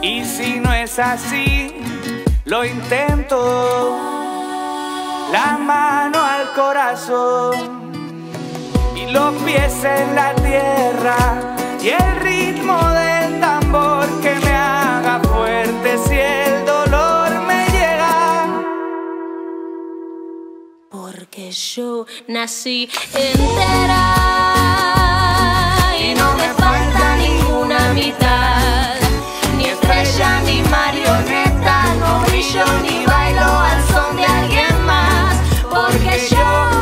Y 0.00 0.24
si 0.24 0.60
no 0.60 0.72
es 0.72 0.96
así, 1.00 1.74
lo 2.44 2.64
intento. 2.64 3.98
La 5.32 5.58
mano 5.58 6.22
al 6.22 6.52
corazón 6.52 7.75
los 9.12 9.34
pies 9.42 9.84
en 9.84 10.14
la 10.14 10.34
tierra 10.34 11.16
y 11.80 11.88
el 11.88 12.16
ritmo 12.20 12.78
del 12.90 13.40
tambor 13.40 14.06
que 14.20 14.34
me 14.44 14.52
haga 14.52 15.20
fuerte 15.20 15.98
si 16.06 16.14
el 16.14 16.64
dolor 16.66 17.30
me 17.46 17.66
llega. 17.66 18.64
Porque 20.90 21.50
yo 21.52 22.06
nací 22.28 22.88
entera 23.14 24.04
y 26.00 26.14
no 26.14 26.32
me 26.34 26.48
falta 26.54 27.16
ninguna 27.16 27.92
mitad, 27.92 28.96
ni 29.56 29.66
estrella 29.66 30.40
ni 30.40 30.62
marioneta, 30.62 31.94
no 32.00 32.20
brillo 32.26 32.64
ni 32.82 33.06
bailo 33.06 33.42
al 33.42 33.82
son 33.88 34.16
de 34.16 34.24
alguien 34.24 34.84
más, 34.84 35.36
porque 35.70 36.28
yo 36.30 36.75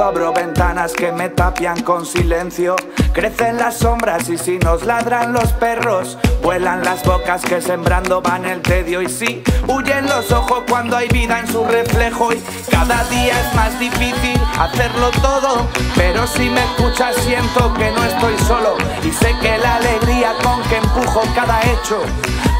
Abro 0.00 0.32
ventanas 0.32 0.92
que 0.92 1.10
me 1.10 1.28
tapian 1.28 1.82
con 1.82 2.06
silencio. 2.06 2.76
Crecen 3.12 3.56
las 3.56 3.78
sombras 3.78 4.28
y 4.28 4.38
si 4.38 4.56
nos 4.58 4.86
ladran 4.86 5.32
los 5.32 5.52
perros, 5.54 6.16
vuelan 6.40 6.84
las 6.84 7.02
bocas 7.04 7.42
que 7.42 7.60
sembrando 7.60 8.22
van 8.22 8.46
el 8.46 8.62
tedio. 8.62 9.02
Y 9.02 9.08
sí, 9.08 9.42
huyen 9.66 10.06
los 10.06 10.30
ojos 10.30 10.62
cuando 10.68 10.96
hay 10.96 11.08
vida 11.08 11.40
en 11.40 11.48
su 11.48 11.64
reflejo. 11.64 12.32
Y 12.32 12.40
cada 12.70 13.02
día 13.04 13.40
es 13.40 13.54
más 13.56 13.78
difícil 13.80 14.40
hacerlo 14.58 15.10
todo. 15.20 15.66
Pero 15.96 16.26
si 16.28 16.48
me 16.48 16.64
escuchas, 16.64 17.16
siento 17.16 17.74
que 17.74 17.90
no 17.90 18.04
estoy 18.04 18.38
solo. 18.46 18.76
Y 19.02 19.10
sé 19.10 19.34
que 19.42 19.58
la 19.58 19.76
alegría 19.76 20.32
con 20.44 20.62
que 20.68 20.76
empujo 20.76 21.22
cada 21.34 21.60
hecho 21.62 22.00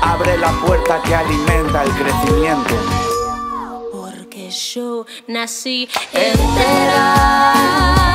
abre 0.03 0.37
la 0.39 0.51
puerta 0.67 1.01
que 1.05 1.15
alimenta 1.15 1.85
el 1.85 1.91
crecimiento. 1.93 3.08
Yo 4.51 5.05
nací 5.27 5.89
entera 6.13 8.08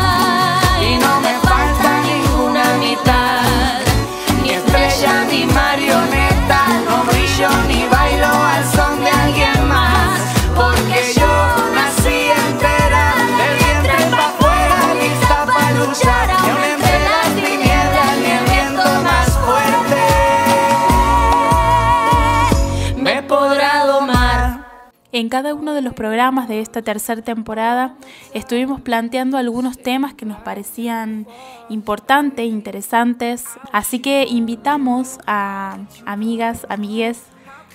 En 25.14 25.30
cada 25.30 25.54
uno 25.54 25.76
de 25.76 25.84
los 25.84 25.94
programas 25.94 26.48
de 26.48 26.60
esta 26.60 26.82
tercera 26.82 27.22
temporada 27.22 27.94
estuvimos 28.34 28.82
planteando 28.82 29.38
algunos 29.38 29.78
temas 29.78 30.16
que 30.16 30.26
nos 30.26 30.42
parecían 30.42 31.28
importantes, 31.70 32.48
interesantes, 32.48 33.44
así 33.72 34.00
que 34.00 34.26
invitamos 34.28 35.20
a 35.28 35.78
amigas, 36.08 36.66
amigues 36.68 37.20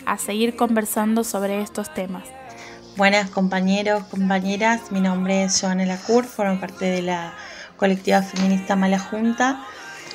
a 0.05 0.18
seguir 0.18 0.57
conversando 0.57 1.22
sobre 1.22 1.62
estos 1.62 1.94
temas. 1.94 2.24
Buenas 2.96 3.31
compañeros, 3.31 4.03
compañeras, 4.11 4.90
mi 4.90 5.01
nombre 5.01 5.44
es 5.44 5.61
Joana 5.61 5.87
Lacour, 5.87 6.24
formo 6.24 6.59
parte 6.59 6.87
de 6.87 7.03
la 7.03 7.35
colectiva 7.77 8.20
feminista 8.20 8.74
Mala 8.74 8.98
Junta. 8.98 9.64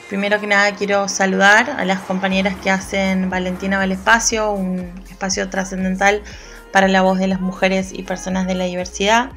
Primero 0.09 0.41
que 0.41 0.47
nada 0.47 0.75
quiero 0.75 1.07
saludar 1.07 1.69
a 1.69 1.85
las 1.85 2.01
compañeras 2.01 2.57
que 2.61 2.69
hacen 2.69 3.29
Valentina 3.29 3.77
Vale 3.77 3.93
Espacio, 3.93 4.51
un 4.51 4.91
espacio 5.09 5.49
trascendental 5.49 6.21
para 6.73 6.87
la 6.89 7.03
voz 7.03 7.19
de 7.19 7.27
las 7.27 7.39
mujeres 7.39 7.93
y 7.93 8.01
personas 8.01 8.47
de 8.47 8.55
la 8.55 8.65
diversidad. 8.65 9.29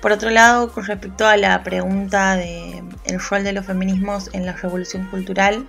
Por 0.00 0.12
otro 0.12 0.30
lado, 0.30 0.72
con 0.72 0.86
respecto 0.86 1.26
a 1.26 1.36
la 1.36 1.62
pregunta 1.64 2.36
de 2.36 2.82
el 3.04 3.20
rol 3.20 3.44
de 3.44 3.52
los 3.52 3.66
feminismos 3.66 4.30
en 4.32 4.46
la 4.46 4.52
revolución 4.52 5.06
cultural, 5.08 5.66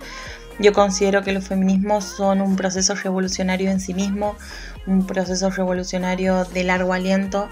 yo 0.60 0.72
considero 0.72 1.22
que 1.22 1.32
los 1.32 1.46
feminismos 1.46 2.04
son 2.04 2.40
un 2.40 2.54
proceso 2.56 2.94
revolucionario 2.94 3.70
en 3.70 3.80
sí 3.80 3.94
mismo, 3.94 4.36
un 4.86 5.06
proceso 5.06 5.50
revolucionario 5.50 6.44
de 6.44 6.64
largo 6.64 6.92
aliento, 6.92 7.48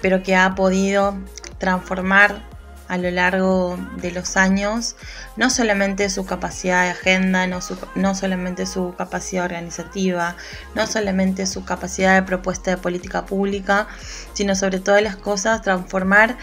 pero 0.00 0.22
que 0.22 0.36
ha 0.36 0.54
podido 0.54 1.16
transformar 1.58 2.53
a 2.88 2.98
lo 2.98 3.10
largo 3.10 3.78
de 3.96 4.10
los 4.10 4.36
años 4.36 4.96
no 5.36 5.50
solamente 5.50 6.10
su 6.10 6.26
capacidad 6.26 6.84
de 6.84 6.90
agenda, 6.90 7.46
no, 7.46 7.60
su- 7.60 7.78
no 7.94 8.14
solamente 8.14 8.66
su 8.66 8.94
capacidad 8.96 9.44
organizativa, 9.46 10.36
no 10.74 10.86
solamente 10.86 11.46
su 11.46 11.64
capacidad 11.64 12.14
de 12.14 12.22
propuesta 12.22 12.70
de 12.72 12.76
política 12.76 13.24
pública, 13.26 13.86
sino 14.34 14.54
sobre 14.54 14.80
todas 14.80 15.02
las 15.02 15.16
cosas 15.16 15.62
transformar 15.62 16.36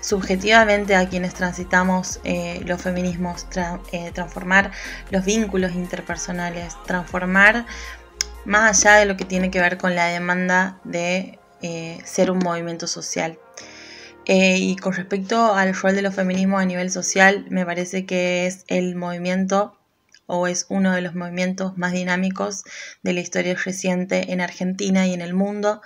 subjetivamente 0.00 0.96
a 0.96 1.08
quienes 1.08 1.34
transitamos 1.34 2.18
eh, 2.24 2.60
los 2.66 2.82
feminismos, 2.82 3.46
eh, 3.92 4.10
transformar 4.12 4.72
los 5.10 5.24
vínculos 5.24 5.72
interpersonales, 5.72 6.74
transformar 6.86 7.66
más 8.44 8.84
allá 8.84 8.96
de 8.96 9.04
lo 9.06 9.16
que 9.16 9.24
tiene 9.24 9.50
que 9.52 9.60
ver 9.60 9.78
con 9.78 9.94
la 9.94 10.06
demanda 10.06 10.78
de 10.82 11.38
eh, 11.62 12.00
ser 12.04 12.32
un 12.32 12.38
movimiento 12.40 12.88
social. 12.88 13.38
Eh, 14.26 14.58
y 14.58 14.76
con 14.76 14.92
respecto 14.92 15.54
al 15.54 15.74
rol 15.74 15.94
de 15.96 16.02
los 16.02 16.14
feminismos 16.14 16.62
a 16.62 16.64
nivel 16.64 16.90
social, 16.90 17.46
me 17.50 17.66
parece 17.66 18.06
que 18.06 18.46
es 18.46 18.64
el 18.68 18.94
movimiento 18.94 19.76
o 20.26 20.46
es 20.46 20.66
uno 20.68 20.92
de 20.92 21.02
los 21.02 21.14
movimientos 21.14 21.76
más 21.76 21.92
dinámicos 21.92 22.62
de 23.02 23.12
la 23.12 23.20
historia 23.20 23.54
reciente 23.54 24.32
en 24.32 24.40
Argentina 24.40 25.06
y 25.06 25.12
en 25.12 25.20
el 25.20 25.34
mundo. 25.34 25.82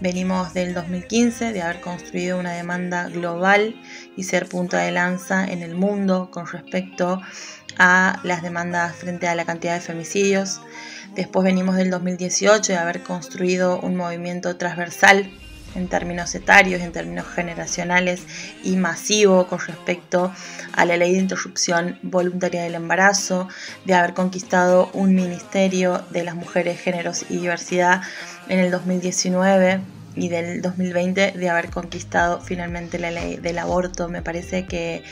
Venimos 0.00 0.54
del 0.54 0.72
2015 0.72 1.52
de 1.52 1.62
haber 1.62 1.80
construido 1.80 2.38
una 2.38 2.52
demanda 2.52 3.08
global 3.08 3.74
y 4.16 4.24
ser 4.24 4.48
punta 4.48 4.78
de 4.78 4.92
lanza 4.92 5.44
en 5.44 5.62
el 5.62 5.74
mundo 5.74 6.30
con 6.30 6.46
respecto 6.46 7.20
a 7.78 8.20
las 8.22 8.42
demandas 8.42 8.94
frente 8.96 9.26
a 9.26 9.34
la 9.34 9.44
cantidad 9.44 9.74
de 9.74 9.80
femicidios. 9.80 10.60
Después 11.14 11.44
venimos 11.44 11.76
del 11.76 11.90
2018 11.90 12.72
de 12.72 12.78
haber 12.78 13.02
construido 13.02 13.80
un 13.80 13.96
movimiento 13.96 14.56
transversal 14.56 15.30
en 15.74 15.88
términos 15.88 16.34
etarios, 16.34 16.80
en 16.80 16.92
términos 16.92 17.26
generacionales 17.26 18.22
y 18.64 18.76
masivo 18.76 19.46
con 19.46 19.58
respecto 19.58 20.32
a 20.72 20.84
la 20.84 20.96
ley 20.96 21.12
de 21.12 21.18
interrupción 21.18 21.98
voluntaria 22.02 22.62
del 22.62 22.74
embarazo, 22.74 23.48
de 23.84 23.94
haber 23.94 24.14
conquistado 24.14 24.90
un 24.92 25.14
ministerio 25.14 26.04
de 26.10 26.24
las 26.24 26.34
mujeres, 26.34 26.80
géneros 26.80 27.24
y 27.28 27.38
diversidad 27.38 28.02
en 28.48 28.58
el 28.58 28.70
2019 28.70 29.80
y 30.16 30.28
del 30.28 30.60
2020 30.60 31.32
de 31.32 31.48
haber 31.48 31.70
conquistado 31.70 32.40
finalmente 32.40 32.98
la 32.98 33.10
ley 33.10 33.36
del 33.36 33.58
aborto. 33.58 34.08
Me 34.08 34.22
parece 34.22 34.66
que 34.66 35.02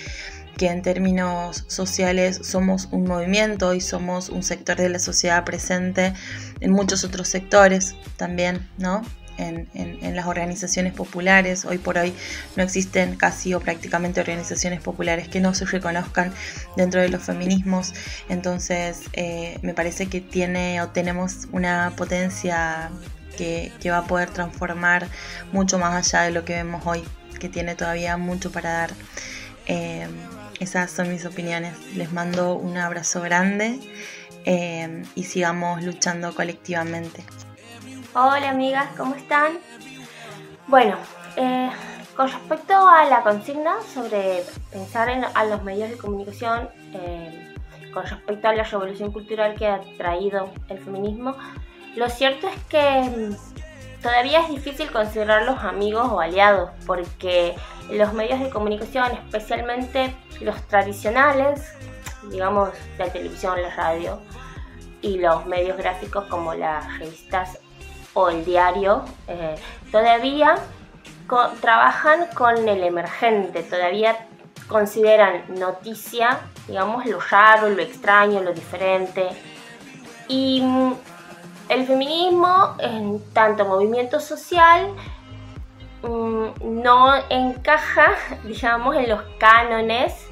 que 0.58 0.66
en 0.66 0.82
términos 0.82 1.64
sociales 1.68 2.40
somos 2.42 2.88
un 2.90 3.04
movimiento 3.04 3.74
y 3.74 3.80
somos 3.80 4.28
un 4.28 4.42
sector 4.42 4.76
de 4.76 4.88
la 4.88 4.98
sociedad 4.98 5.44
presente 5.44 6.12
en 6.60 6.72
muchos 6.72 7.04
otros 7.04 7.28
sectores 7.28 7.94
también, 8.16 8.68
¿no? 8.76 9.02
En, 9.38 9.68
en, 9.72 9.98
en, 10.02 10.16
las 10.16 10.26
organizaciones 10.26 10.92
populares. 10.92 11.64
Hoy 11.64 11.78
por 11.78 11.96
hoy 11.96 12.12
no 12.56 12.64
existen 12.64 13.14
casi 13.14 13.54
o 13.54 13.60
prácticamente 13.60 14.20
organizaciones 14.20 14.80
populares 14.80 15.28
que 15.28 15.38
no 15.40 15.54
se 15.54 15.64
reconozcan 15.64 16.32
dentro 16.76 17.00
de 17.00 17.08
los 17.08 17.22
feminismos. 17.22 17.94
Entonces 18.28 19.02
eh, 19.12 19.58
me 19.62 19.74
parece 19.74 20.08
que 20.08 20.20
tiene 20.20 20.82
o 20.82 20.88
tenemos 20.88 21.46
una 21.52 21.92
potencia 21.96 22.90
que, 23.36 23.70
que, 23.80 23.90
va 23.92 23.98
a 23.98 24.06
poder 24.06 24.30
transformar 24.30 25.06
mucho 25.52 25.78
más 25.78 25.94
allá 25.94 26.24
de 26.24 26.32
lo 26.32 26.44
que 26.44 26.54
vemos 26.54 26.84
hoy, 26.84 27.04
que 27.38 27.48
tiene 27.48 27.76
todavía 27.76 28.16
mucho 28.16 28.50
para 28.50 28.72
dar. 28.72 28.90
Eh, 29.66 30.08
esas 30.60 30.90
son 30.90 31.08
mis 31.10 31.24
opiniones. 31.24 31.74
Les 31.94 32.12
mando 32.12 32.54
un 32.54 32.76
abrazo 32.76 33.20
grande 33.20 33.78
eh, 34.44 35.02
y 35.14 35.22
sigamos 35.24 35.84
luchando 35.84 36.34
colectivamente. 36.34 37.22
Hola 38.14 38.48
amigas, 38.48 38.88
¿cómo 38.96 39.14
están? 39.14 39.58
Bueno, 40.66 40.96
eh, 41.36 41.70
con 42.16 42.32
respecto 42.32 42.88
a 42.88 43.04
la 43.04 43.22
consigna 43.22 43.82
sobre 43.82 44.44
pensar 44.72 45.10
en 45.10 45.24
a 45.24 45.44
los 45.44 45.62
medios 45.62 45.90
de 45.90 45.98
comunicación, 45.98 46.70
eh, 46.94 47.54
con 47.92 48.06
respecto 48.06 48.48
a 48.48 48.54
la 48.54 48.62
revolución 48.62 49.12
cultural 49.12 49.56
que 49.56 49.66
ha 49.66 49.80
traído 49.98 50.50
el 50.70 50.78
feminismo, 50.78 51.36
lo 51.96 52.08
cierto 52.08 52.48
es 52.48 52.56
que 52.64 53.02
mm, 53.02 54.02
todavía 54.02 54.40
es 54.40 54.48
difícil 54.48 54.90
considerarlos 54.90 55.62
amigos 55.62 56.08
o 56.10 56.18
aliados, 56.18 56.70
porque 56.86 57.56
los 57.90 58.14
medios 58.14 58.40
de 58.40 58.48
comunicación, 58.48 59.12
especialmente 59.12 60.16
los 60.40 60.56
tradicionales, 60.62 61.74
digamos 62.30 62.70
la 62.96 63.12
televisión, 63.12 63.60
la 63.60 63.74
radio 63.74 64.18
y 65.02 65.18
los 65.18 65.44
medios 65.44 65.76
gráficos 65.76 66.24
como 66.24 66.54
las 66.54 66.98
revistas 66.98 67.58
o 68.14 68.28
el 68.28 68.44
diario, 68.44 69.04
eh, 69.26 69.54
todavía 69.90 70.56
trabajan 71.60 72.26
con 72.34 72.68
el 72.68 72.82
emergente, 72.82 73.62
todavía 73.62 74.28
consideran 74.66 75.42
noticia, 75.58 76.40
digamos, 76.66 77.06
lo 77.06 77.20
raro, 77.20 77.68
lo 77.70 77.82
extraño, 77.82 78.40
lo 78.42 78.52
diferente. 78.52 79.28
Y 80.28 80.60
mm, 80.62 80.92
el 81.68 81.86
feminismo, 81.86 82.76
en 82.78 83.22
tanto 83.32 83.64
movimiento 83.64 84.20
social, 84.20 84.92
mm, 86.02 86.82
no 86.82 87.14
encaja, 87.28 88.12
digamos, 88.44 88.96
en 88.96 89.08
los 89.08 89.22
cánones 89.38 90.26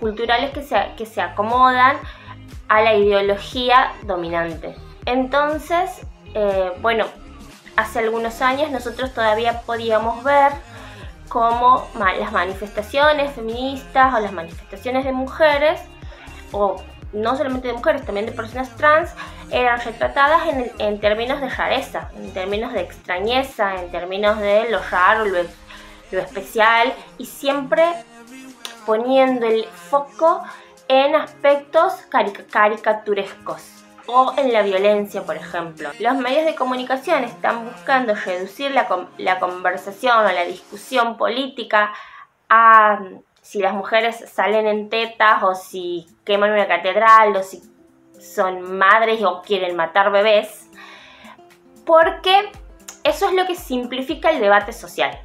culturales 0.00 0.50
que 0.50 0.62
se, 0.62 0.76
que 0.96 1.06
se 1.06 1.20
acomodan 1.20 1.96
a 2.68 2.82
la 2.82 2.94
ideología 2.94 3.92
dominante. 4.02 4.74
Entonces, 5.06 6.06
eh, 6.34 6.72
bueno, 6.80 7.06
hace 7.76 8.00
algunos 8.00 8.40
años 8.42 8.70
nosotros 8.70 9.12
todavía 9.14 9.62
podíamos 9.62 10.22
ver 10.22 10.52
cómo 11.28 11.88
las 11.98 12.32
manifestaciones 12.32 13.32
feministas 13.32 14.14
o 14.14 14.20
las 14.20 14.32
manifestaciones 14.32 15.04
de 15.04 15.12
mujeres, 15.12 15.80
o 16.52 16.80
no 17.12 17.36
solamente 17.36 17.68
de 17.68 17.74
mujeres, 17.74 18.04
también 18.04 18.26
de 18.26 18.32
personas 18.32 18.68
trans, 18.76 19.10
eran 19.50 19.80
retratadas 19.80 20.42
en, 20.78 21.00
términos 21.00 21.40
de 21.40 21.48
rareza, 21.48 22.10
en 22.16 22.32
términos 22.32 22.72
de 22.72 22.80
extrañeza, 22.80 23.76
en 23.76 23.90
términos 23.90 24.38
de 24.38 24.70
lo 24.70 24.80
raro, 24.90 25.24
lo, 25.24 25.38
especial 26.20 26.92
y 27.18 27.26
siempre 27.26 27.84
poniendo 28.86 29.46
el 29.46 29.64
foco 29.64 30.44
en 30.86 31.16
aspectos 31.16 31.92
caric- 32.08 32.48
caricaturescos 32.48 33.73
o 34.06 34.34
en 34.36 34.52
la 34.52 34.62
violencia, 34.62 35.22
por 35.22 35.36
ejemplo. 35.36 35.90
Los 36.00 36.14
medios 36.16 36.44
de 36.44 36.54
comunicación 36.54 37.24
están 37.24 37.64
buscando 37.64 38.14
reducir 38.14 38.70
la, 38.72 38.86
con- 38.86 39.08
la 39.18 39.38
conversación 39.38 40.18
o 40.18 40.30
la 40.32 40.44
discusión 40.44 41.16
política 41.16 41.92
a 42.48 42.96
mm, 43.00 43.20
si 43.40 43.60
las 43.60 43.74
mujeres 43.74 44.24
salen 44.32 44.66
en 44.66 44.88
tetas 44.88 45.42
o 45.42 45.54
si 45.54 46.06
queman 46.24 46.52
una 46.52 46.66
catedral 46.66 47.34
o 47.36 47.42
si 47.42 47.62
son 48.20 48.76
madres 48.78 49.22
o 49.22 49.42
quieren 49.42 49.76
matar 49.76 50.10
bebés, 50.10 50.68
porque 51.84 52.50
eso 53.02 53.28
es 53.28 53.34
lo 53.34 53.46
que 53.46 53.54
simplifica 53.54 54.30
el 54.30 54.40
debate 54.40 54.72
social. 54.72 55.18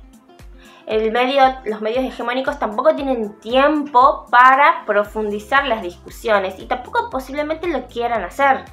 El 0.89 1.11
medio, 1.11 1.43
los 1.65 1.81
medios 1.81 2.03
hegemónicos 2.03 2.57
tampoco 2.57 2.95
tienen 2.95 3.39
tiempo 3.39 4.25
para 4.31 4.83
profundizar 4.87 5.67
las 5.67 5.83
discusiones 5.83 6.57
y 6.57 6.65
tampoco 6.65 7.11
posiblemente 7.11 7.67
lo 7.67 7.85
quieran 7.85 8.23
hacer, 8.23 8.65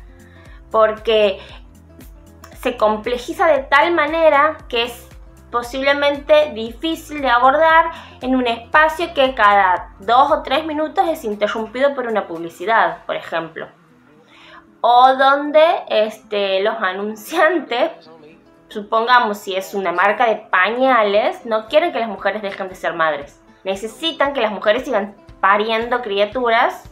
porque 0.71 1.39
se 2.63 2.79
complejiza 2.79 3.47
de 3.49 3.65
tal 3.65 3.93
manera 3.93 4.57
que 4.67 4.85
es 4.85 5.07
posiblemente 5.51 6.53
difícil 6.53 7.21
de 7.21 7.29
abordar 7.29 7.91
en 8.23 8.35
un 8.35 8.47
espacio 8.47 9.13
que 9.13 9.35
cada 9.35 9.95
dos 10.01 10.33
o 10.33 10.43
tres 10.43 10.65
minutos 10.65 11.07
es 11.09 11.23
interrumpido 11.23 11.95
por 11.95 12.07
una 12.07 12.27
publicidad, 12.27 13.05
por 13.05 13.17
ejemplo. 13.17 13.69
O 14.81 15.15
donde 15.15 15.65
este, 15.89 16.63
los 16.63 16.77
anunciantes, 16.77 17.91
supongamos 18.69 19.39
si 19.39 19.57
es 19.57 19.75
una 19.75 19.93
marca 19.93 20.27
de 20.27 20.37
pañales, 20.37 21.45
no 21.47 21.67
quieren 21.69 21.93
que 21.93 22.01
las 22.01 22.09
mujeres 22.09 22.43
dejen 22.43 22.69
de 22.69 22.75
ser 22.75 22.95
madres. 22.95 23.41
Necesitan 23.65 24.33
que 24.33 24.41
las 24.41 24.53
mujeres 24.53 24.85
sigan 24.85 25.15
pariendo 25.41 26.03
criaturas 26.03 26.85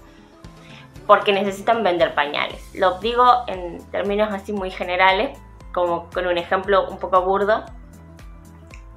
porque 1.07 1.33
necesitan 1.33 1.83
vender 1.83 2.15
pañales. 2.15 2.75
Lo 2.75 2.99
digo 2.99 3.45
en 3.47 3.85
términos 3.91 4.33
así 4.33 4.53
muy 4.53 4.71
generales, 4.71 5.39
como 5.73 6.09
con 6.11 6.27
un 6.27 6.39
ejemplo 6.39 6.89
un 6.89 6.99
poco 6.99 7.23
burdo, 7.23 7.65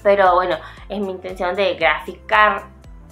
pero 0.04 0.36
bueno, 0.36 0.58
es 0.90 1.00
mi 1.00 1.12
intención 1.12 1.56
de 1.56 1.74
graficar 1.76 2.66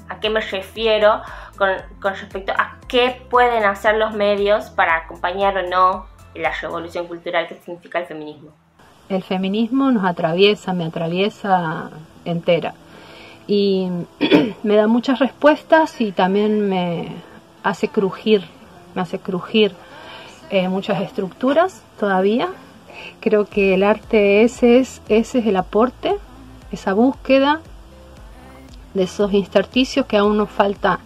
a 0.08 0.20
qué 0.20 0.30
me 0.30 0.40
refiero 0.40 1.22
con, 1.58 1.72
con 2.00 2.14
respecto 2.16 2.54
a 2.54 2.78
qué 2.88 3.26
pueden 3.30 3.66
hacer 3.66 3.96
los 3.96 4.14
medios 4.14 4.70
para 4.70 4.96
acompañar 4.98 5.58
o 5.58 5.64
no 5.64 6.06
la 6.36 6.52
revolución 6.52 7.08
cultural 7.08 7.48
que 7.48 7.56
significa 7.56 8.00
el 8.00 8.06
feminismo. 8.06 8.54
El 9.10 9.24
feminismo 9.24 9.92
nos 9.92 10.06
atraviesa, 10.06 10.74
me 10.74 10.86
atraviesa 10.86 11.92
entera. 12.26 12.74
Y 13.48 13.88
me 14.64 14.76
da 14.76 14.88
muchas 14.88 15.20
respuestas 15.20 16.02
y 16.02 16.12
también 16.12 16.68
me 16.68 17.10
hace 17.64 17.88
crujir, 17.88 18.44
me 18.96 19.02
hace 19.02 19.20
crujir 19.20 19.74
eh, 20.50 20.68
muchas 20.70 21.02
estructuras 21.02 21.82
todavía. 22.00 22.50
Creo 23.20 23.46
que 23.46 23.74
el 23.74 23.84
arte 23.84 24.44
ese 24.44 24.80
es, 24.80 25.02
ese 25.10 25.40
es 25.40 25.48
el 25.48 25.58
aporte, 25.58 26.16
esa 26.72 26.94
búsqueda 26.94 27.62
de 28.94 29.04
esos 29.04 29.34
intersticios 29.34 30.06
que 30.06 30.18
aún 30.18 30.38
nos 30.38 30.50
falta 30.50 31.00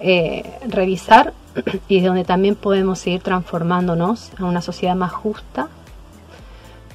eh, 0.00 0.44
revisar 0.68 1.32
y 1.88 2.00
donde 2.00 2.24
también 2.24 2.54
podemos 2.54 2.98
seguir 2.98 3.22
transformándonos 3.22 4.32
en 4.38 4.44
una 4.44 4.62
sociedad 4.62 4.94
más 4.94 5.12
justa, 5.12 5.68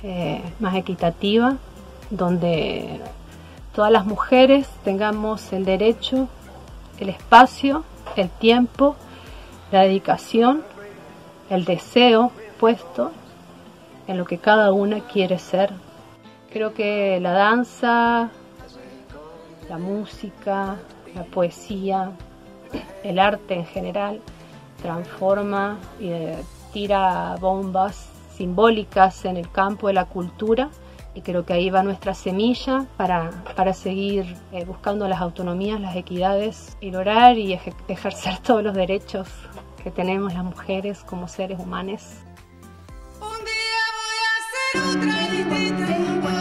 eh, 0.03 0.41
más 0.59 0.75
equitativa, 0.75 1.57
donde 2.09 3.01
todas 3.73 3.91
las 3.91 4.05
mujeres 4.05 4.67
tengamos 4.83 5.51
el 5.53 5.65
derecho, 5.65 6.27
el 6.99 7.09
espacio, 7.09 7.83
el 8.15 8.29
tiempo, 8.29 8.95
la 9.71 9.81
dedicación, 9.81 10.63
el 11.49 11.65
deseo 11.65 12.31
puesto 12.59 13.11
en 14.07 14.17
lo 14.17 14.25
que 14.25 14.37
cada 14.37 14.71
una 14.71 15.01
quiere 15.01 15.37
ser. 15.37 15.71
Creo 16.51 16.73
que 16.73 17.19
la 17.21 17.31
danza, 17.31 18.29
la 19.69 19.77
música, 19.77 20.77
la 21.13 21.23
poesía, 21.23 22.11
el 23.03 23.19
arte 23.19 23.53
en 23.53 23.65
general 23.65 24.21
transforma 24.81 25.77
y 25.99 26.11
tira 26.71 27.35
bombas 27.39 28.08
simbólicas 28.39 29.25
en 29.25 29.35
el 29.35 29.51
campo 29.51 29.87
de 29.87 29.93
la 29.93 30.05
cultura 30.05 30.69
y 31.13 31.21
creo 31.21 31.45
que 31.45 31.51
ahí 31.51 31.69
va 31.69 31.83
nuestra 31.83 32.13
semilla 32.13 32.85
para, 32.95 33.31
para 33.57 33.73
seguir 33.73 34.37
eh, 34.53 34.63
buscando 34.63 35.09
las 35.09 35.19
autonomías, 35.19 35.81
las 35.81 35.97
equidades 35.97 36.77
y 36.79 36.91
lograr 36.91 37.37
y 37.37 37.53
eje- 37.53 37.73
ejercer 37.89 38.37
todos 38.47 38.63
los 38.63 38.73
derechos 38.73 39.27
que 39.83 39.91
tenemos 39.91 40.33
las 40.33 40.43
mujeres 40.45 41.03
como 41.03 41.27
seres 41.27 41.59
humanos. 41.59 42.01
Un 43.21 43.37
día 43.43 43.83
voy 43.99 44.19
a 44.23 44.31
hacer 44.39 44.97
otra 44.97 46.38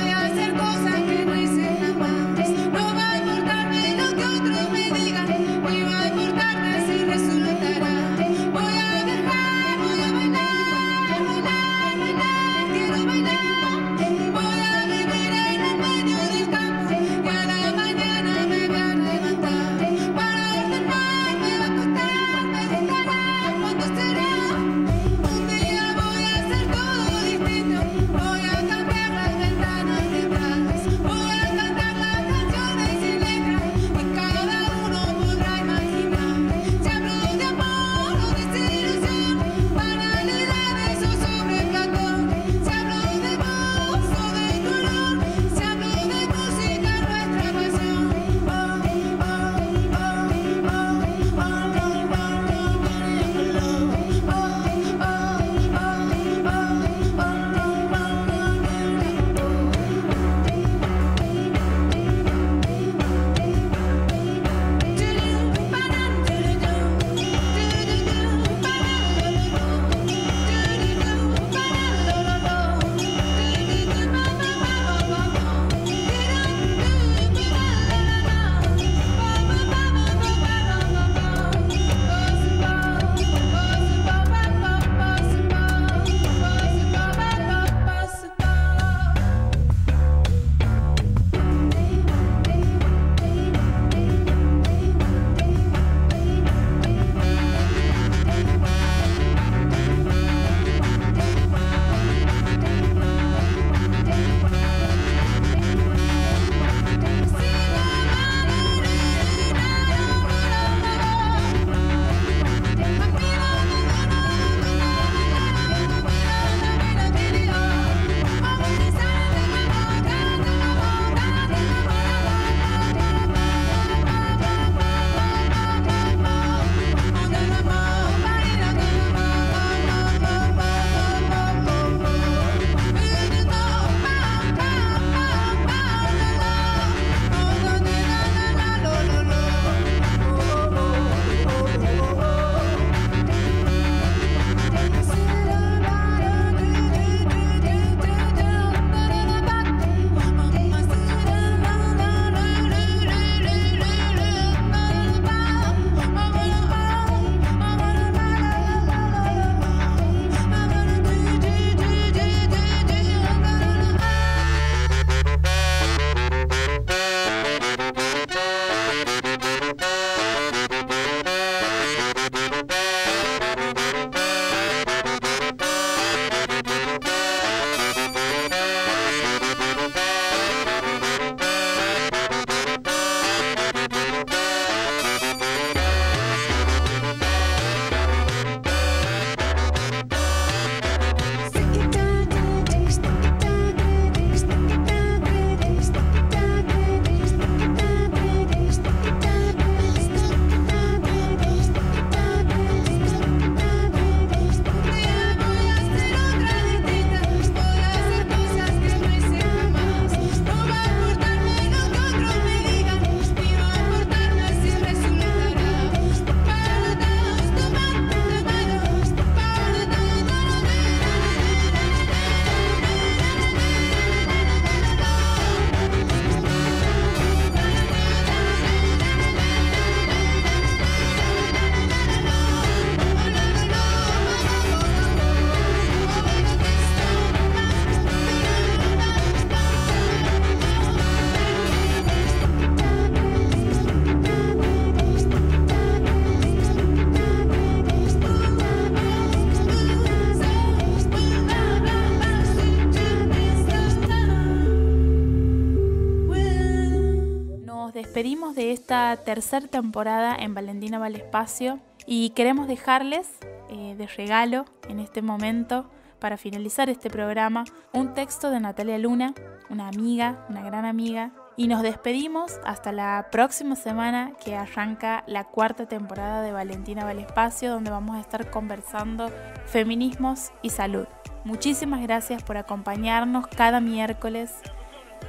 de 258.55 258.73
esta 258.73 259.17
tercera 259.17 259.67
temporada 259.67 260.37
en 260.39 260.55
Valentina 260.55 260.99
Vale 260.99 261.19
Espacio 261.19 261.81
y 262.07 262.31
queremos 262.31 262.69
dejarles 262.69 263.29
eh, 263.69 263.95
de 263.97 264.07
regalo 264.07 264.65
en 264.89 265.01
este 265.01 265.23
momento, 265.23 265.91
para 266.19 266.37
finalizar 266.37 266.91
este 266.91 267.11
programa, 267.11 267.65
un 267.93 268.15
texto 268.15 268.51
de 268.51 268.61
Natalia 268.61 268.99
Luna, 268.99 269.35
una 269.71 269.89
amiga, 269.89 270.45
una 270.49 270.63
gran 270.63 270.85
amiga, 270.85 271.33
y 271.57 271.69
nos 271.69 271.83
despedimos 271.83 272.59
hasta 272.65 272.93
la 272.93 273.29
próxima 273.31 273.77
semana 273.77 274.33
que 274.45 274.57
arranca 274.57 275.25
la 275.27 275.45
cuarta 275.45 275.87
temporada 275.87 276.43
de 276.43 276.53
Valentina 276.53 277.05
Vale 277.05 277.23
Espacio, 277.23 277.71
donde 277.71 277.91
vamos 277.91 278.17
a 278.17 278.21
estar 278.21 278.51
conversando 278.51 279.31
feminismos 279.67 280.53
y 280.63 280.71
salud. 280.71 281.07
Muchísimas 281.45 282.03
gracias 282.03 282.43
por 282.43 282.57
acompañarnos 282.57 283.47
cada 283.47 283.81
miércoles 283.81 284.53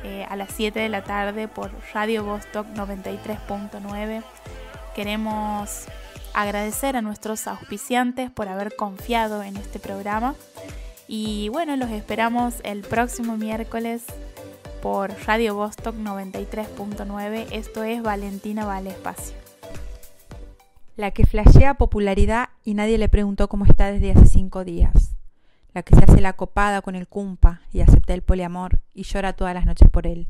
eh, 0.04 0.25
a 0.30 0.36
las 0.36 0.52
7 0.54 0.80
de 0.80 0.89
la 0.89 1.04
tarde 1.04 1.47
por 1.47 1.71
Radio 1.93 2.23
Vostok 2.23 2.67
93.9. 2.67 4.23
Queremos 4.95 5.86
agradecer 6.34 6.95
a 6.95 7.02
nuestros 7.02 7.47
auspiciantes 7.47 8.32
por 8.32 8.47
haber 8.47 8.75
confiado 8.75 9.43
en 9.43 9.58
este 9.58 9.80
programa. 9.80 10.36
Y 11.08 11.49
bueno, 11.49 11.75
los 11.75 11.89
esperamos 11.89 12.56
el 12.63 12.82
próximo 12.82 13.36
miércoles 13.36 14.04
por 14.82 15.12
Radio 15.25 15.56
Vostok 15.56 15.95
93.9. 15.95 17.47
Esto 17.52 17.84
es 17.84 18.02
Valentina 18.02 18.65
Vale 18.65 18.91
Espacio. 18.91 19.36
La 20.95 21.12
que 21.12 21.25
flashea 21.25 21.75
popularidad 21.75 22.49
y 22.63 22.73
nadie 22.73 22.97
le 22.97 23.10
preguntó 23.10 23.47
cómo 23.47 23.65
está 23.65 23.91
desde 23.91 24.12
hace 24.12 24.25
cinco 24.28 24.63
días. 24.65 25.18
La 25.73 25.84
que 25.84 25.95
se 25.95 26.03
hace 26.03 26.21
la 26.21 26.34
copada 26.34 26.82
con 26.82 26.95
el 26.95 27.08
cumpa 27.08 27.62
y 27.71 27.82
acepta 27.82 28.13
el 28.13 28.23
poliamor 28.23 28.79
y 28.93 29.03
llora 29.03 29.34
todas 29.34 29.53
las 29.53 29.65
noches 29.65 29.89
por 29.89 30.08
él. 30.08 30.27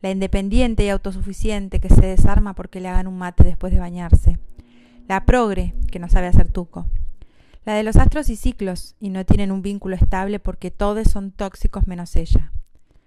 La 0.00 0.10
independiente 0.10 0.84
y 0.84 0.90
autosuficiente 0.90 1.80
que 1.80 1.88
se 1.88 2.06
desarma 2.06 2.54
porque 2.54 2.80
le 2.80 2.88
hagan 2.88 3.06
un 3.06 3.18
mate 3.18 3.42
después 3.42 3.72
de 3.72 3.80
bañarse. 3.80 4.38
La 5.08 5.24
progre 5.24 5.74
que 5.90 5.98
no 5.98 6.08
sabe 6.08 6.28
hacer 6.28 6.48
tuco. 6.48 6.86
La 7.64 7.74
de 7.74 7.82
los 7.82 7.96
astros 7.96 8.28
y 8.28 8.36
ciclos 8.36 8.94
y 9.00 9.10
no 9.10 9.24
tienen 9.24 9.50
un 9.50 9.62
vínculo 9.62 9.96
estable 9.96 10.38
porque 10.38 10.70
todos 10.70 11.08
son 11.08 11.32
tóxicos 11.32 11.86
menos 11.86 12.14
ella. 12.14 12.52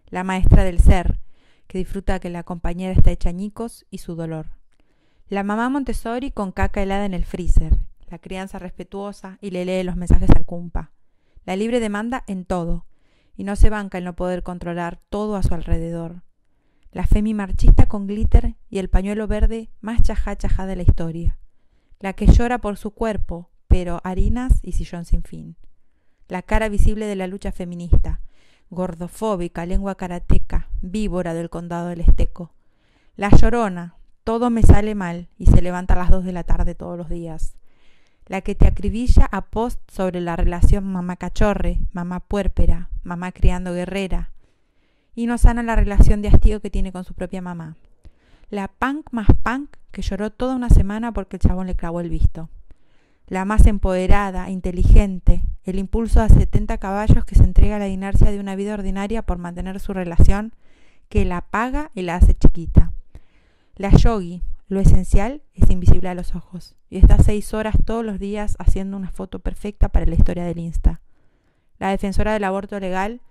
La 0.10 0.24
maestra 0.24 0.64
del 0.64 0.80
ser 0.80 1.20
que 1.68 1.78
disfruta 1.78 2.20
que 2.20 2.30
la 2.30 2.44
compañera 2.44 2.94
está 2.94 3.12
hecha 3.12 3.30
añicos 3.30 3.86
y 3.92 4.00
su 4.00 4.16
dolor. 4.16 4.48
La 5.30 5.44
mamá 5.44 5.70
Montessori 5.70 6.32
con 6.32 6.52
caca 6.52 6.82
helada 6.82 7.06
en 7.06 7.14
el 7.14 7.26
freezer. 7.26 7.78
La 8.10 8.18
crianza 8.18 8.60
respetuosa 8.60 9.38
y 9.42 9.52
le 9.52 9.66
lee 9.66 9.84
los 9.84 9.98
mensajes 9.98 10.30
al 10.32 10.46
cumpa. 10.46 10.92
La 11.48 11.56
libre 11.56 11.80
demanda 11.80 12.26
en 12.28 12.44
todo 12.44 12.86
y 13.38 13.46
no 13.46 13.56
se 13.56 13.70
banca 13.70 14.00
en 14.00 14.04
no 14.04 14.18
poder 14.18 14.44
controlar 14.44 15.00
todo 15.10 15.38
a 15.38 15.44
su 15.44 15.54
alrededor. 15.54 16.24
La 16.92 17.08
femi 17.08 17.34
marchista 17.34 17.86
con 17.86 18.06
glitter 18.06 18.58
y 18.70 18.80
el 18.80 18.90
pañuelo 18.90 19.28
verde 19.28 19.70
más 19.80 20.02
chajá 20.02 20.36
chajá 20.36 20.66
de 20.66 20.76
la 20.76 20.84
historia. 20.84 21.40
La 22.02 22.12
que 22.12 22.28
llora 22.28 22.58
por 22.58 22.76
su 22.76 22.92
cuerpo, 22.92 23.50
pero 23.70 24.02
harinas 24.04 24.60
y 24.62 24.74
sillón 24.74 25.06
sin 25.06 25.24
fin. 25.24 25.56
La 26.28 26.42
cara 26.42 26.68
visible 26.68 27.06
de 27.06 27.16
la 27.16 27.28
lucha 27.28 27.54
feminista, 27.54 28.20
gordofóbica, 28.70 29.66
lengua 29.66 29.96
karateca, 29.96 30.68
víbora 30.82 31.34
del 31.34 31.50
condado 31.50 31.88
del 31.88 32.02
Esteco. 32.02 32.52
La 33.16 33.30
llorona, 33.30 33.96
todo 34.26 34.50
me 34.50 34.64
sale 34.64 34.96
mal 34.96 35.30
y 35.38 35.46
se 35.46 35.62
levanta 35.62 35.94
a 35.94 35.98
las 35.98 36.10
dos 36.10 36.26
de 36.26 36.34
la 36.34 36.44
tarde 36.44 36.76
todos 36.76 36.98
los 36.98 37.08
días. 37.08 37.56
La 38.28 38.42
que 38.42 38.56
te 38.56 38.68
acribilla 38.68 39.26
a 39.32 39.42
post 39.42 39.80
sobre 39.90 40.20
la 40.20 40.36
relación 40.36 40.86
mamá 40.92 41.16
cachorre, 41.16 41.80
mamá 41.94 42.20
puérpera, 42.20 42.90
mamá 43.04 43.32
criando 43.32 43.74
guerrera. 43.74 44.32
Y 45.16 45.28
no 45.28 45.38
sana 45.38 45.64
la 45.64 45.76
relación 45.76 46.22
de 46.22 46.28
hastío 46.28 46.62
que 46.62 46.70
tiene 46.70 46.92
con 46.92 47.06
su 47.06 47.14
propia 47.14 47.42
mamá. 47.42 47.78
La 48.50 48.68
punk 48.68 49.08
más 49.12 49.28
punk 49.44 49.76
que 49.92 50.02
lloró 50.02 50.30
toda 50.30 50.56
una 50.56 50.70
semana 50.70 51.12
porque 51.14 51.38
el 51.38 51.42
chabón 51.42 51.68
le 51.68 51.76
clavó 51.76 52.02
el 52.02 52.10
visto. 52.10 52.50
La 53.28 53.46
más 53.46 53.66
empoderada, 53.66 54.50
inteligente, 54.50 55.42
el 55.64 55.80
impulso 55.80 56.22
a 56.22 56.30
70 56.30 56.78
caballos 56.78 57.26
que 57.26 57.36
se 57.36 57.44
entrega 57.44 57.76
a 57.76 57.80
la 57.80 57.90
inercia 57.90 58.32
de 58.32 58.40
una 58.40 58.56
vida 58.56 58.74
ordinaria 58.74 59.22
por 59.22 59.38
mantener 59.38 59.80
su 59.80 59.94
relación, 59.94 60.54
que 61.10 61.26
la 61.26 61.42
paga 61.42 61.92
y 61.94 62.04
la 62.04 62.16
hace 62.16 62.36
chiquita. 62.36 62.94
La 63.76 63.90
yogi, 63.90 64.44
lo 64.68 64.82
esencial, 64.82 65.44
es 65.54 65.70
invisible 65.70 66.10
a 66.10 66.16
los 66.16 66.36
ojos, 66.36 66.76
y 66.90 66.98
está 66.98 67.18
seis 67.20 67.54
horas 67.54 67.76
todos 67.86 68.04
los 68.04 68.20
días 68.20 68.58
haciendo 68.60 68.98
una 68.98 69.12
foto 69.12 69.40
perfecta 69.40 69.90
para 69.90 70.06
la 70.06 70.16
historia 70.16 70.44
del 70.44 70.60
Insta. 70.60 71.02
La 71.80 71.90
defensora 71.90 72.34
del 72.34 72.44
aborto 72.44 72.80
legal 72.80 73.22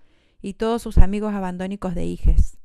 y 0.41 0.55
todos 0.55 0.81
sus 0.81 0.97
amigos 0.97 1.35
abandónicos 1.35 1.95
de 1.95 2.07
hijes. 2.07 2.59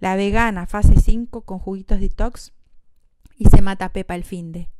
La 0.00 0.16
vegana, 0.16 0.66
fase 0.66 1.00
5, 1.00 1.42
con 1.42 1.58
juguitos 1.58 2.00
detox 2.00 2.52
y 3.36 3.46
se 3.48 3.62
mata 3.62 3.86
a 3.86 3.92
Pepa 3.92 4.14
el 4.14 4.24
finde. 4.24 4.70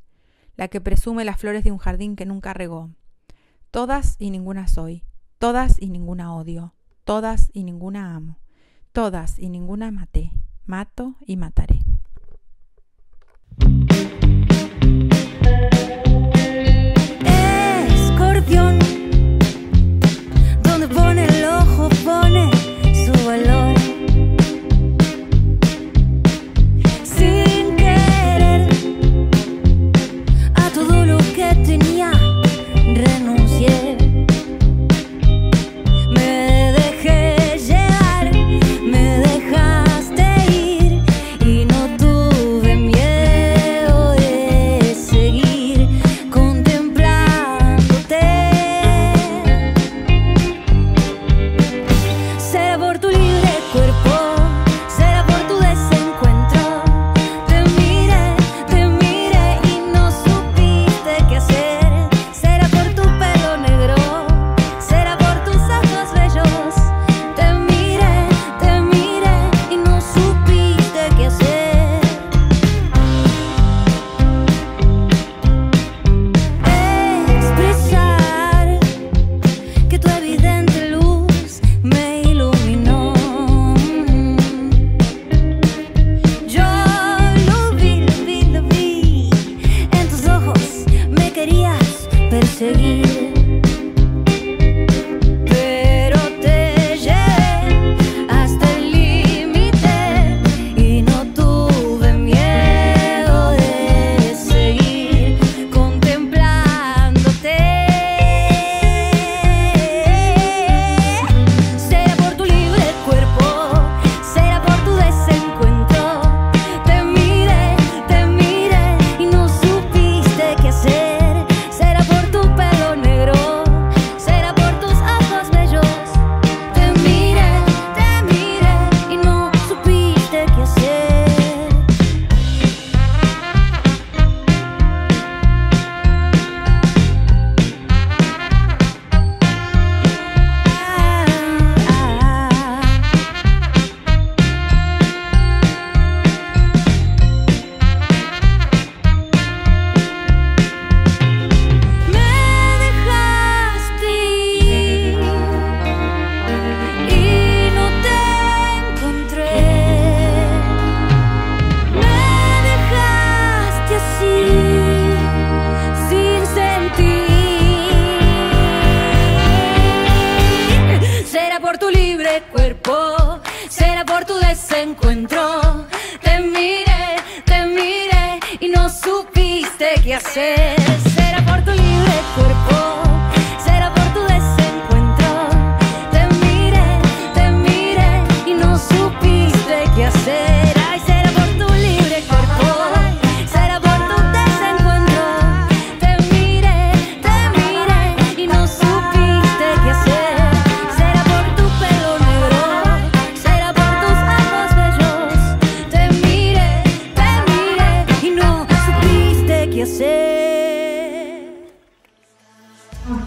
La 0.57 0.68
que 0.68 0.80
presume 0.80 1.24
las 1.24 1.38
flores 1.38 1.64
de 1.64 1.72
un 1.72 1.78
jardín 1.78 2.16
que 2.16 2.26
nunca 2.26 2.53
regó. 2.53 2.91
Todas 3.70 4.16
y 4.18 4.30
ninguna 4.30 4.68
soy. 4.68 5.05
Todas 5.38 5.80
y 5.80 5.88
ninguna 5.88 6.34
odio. 6.34 6.74
Todas 7.05 7.51
y 7.55 7.64
ninguna 7.64 8.14
amo. 8.14 8.38
Todas 8.93 9.38
y 9.38 9.49
ninguna 9.49 9.91
maté. 9.91 10.32
Mato 10.66 11.16
y 11.24 11.36
mataré. 11.36 11.80
Escorpión, 18.41 18.80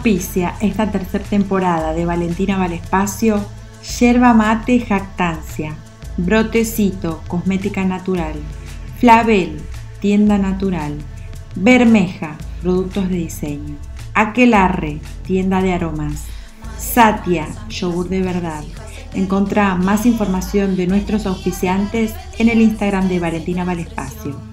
Esta 0.06 0.92
tercera 0.92 1.24
temporada 1.24 1.94
de 1.94 2.06
Valentina 2.06 2.58
Valespacio, 2.58 3.42
Yerba 4.00 4.34
Mate 4.34 4.82
Jactancia, 4.82 5.76
Brotecito, 6.18 7.24
Cosmética 7.30 7.86
Natural, 7.86 8.34
Flavel, 9.00 9.62
Tienda 10.02 10.38
Natural, 10.38 10.98
Bermeja, 11.56 12.36
Productos 12.62 13.08
de 13.08 13.16
Diseño, 13.16 13.78
Aquelarre, 14.14 15.00
Tienda 15.26 15.62
de 15.62 15.72
Aromas, 15.72 16.26
Satia, 16.78 17.48
Yogur 17.70 18.10
de 18.10 18.22
Verdad. 18.22 18.66
Encontrá 19.14 19.76
más 19.76 20.06
información 20.06 20.76
de 20.76 20.86
nuestros 20.86 21.26
auspiciantes 21.26 22.14
en 22.38 22.50
el 22.50 22.60
Instagram 22.60 23.08
de 23.08 23.22
Valentina 23.22 23.64
Valespacio. 23.64 24.53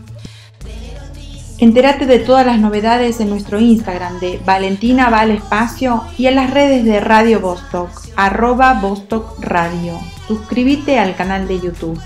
Entérate 1.61 2.07
de 2.07 2.19
todas 2.19 2.47
las 2.47 2.59
novedades 2.59 3.21
en 3.21 3.29
nuestro 3.29 3.61
Instagram 3.61 4.19
de 4.19 4.41
Valentina 4.47 5.11
Val 5.11 5.31
Espacio 5.31 6.03
y 6.17 6.27
en 6.27 6.37
las 6.37 6.55
redes 6.55 6.87
de 6.87 7.01
Radio 7.01 7.39
Vostok, 7.41 7.91
arroba 8.17 8.81
Vostok 8.81 9.39
Radio. 9.41 10.01
Suscríbete 10.27 10.99
al 10.99 11.15
canal 11.17 11.47
de 11.47 11.61
YouTube. 11.61 12.01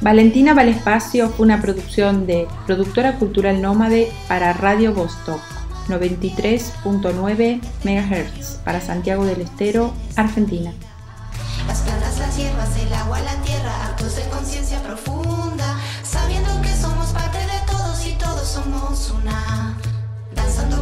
Valentina 0.00 0.52
Val 0.52 0.68
Espacio 0.68 1.28
fue 1.28 1.46
una 1.46 1.62
producción 1.62 2.26
de 2.26 2.48
Productora 2.66 3.20
Cultural 3.20 3.62
Nómade 3.62 4.10
para 4.26 4.52
Radio 4.52 4.92
Vostok, 4.92 5.40
93.9 5.86 7.60
MHz 7.84 8.60
para 8.64 8.80
Santiago 8.80 9.24
del 9.24 9.42
Estero, 9.42 9.94
Argentina. 10.16 10.72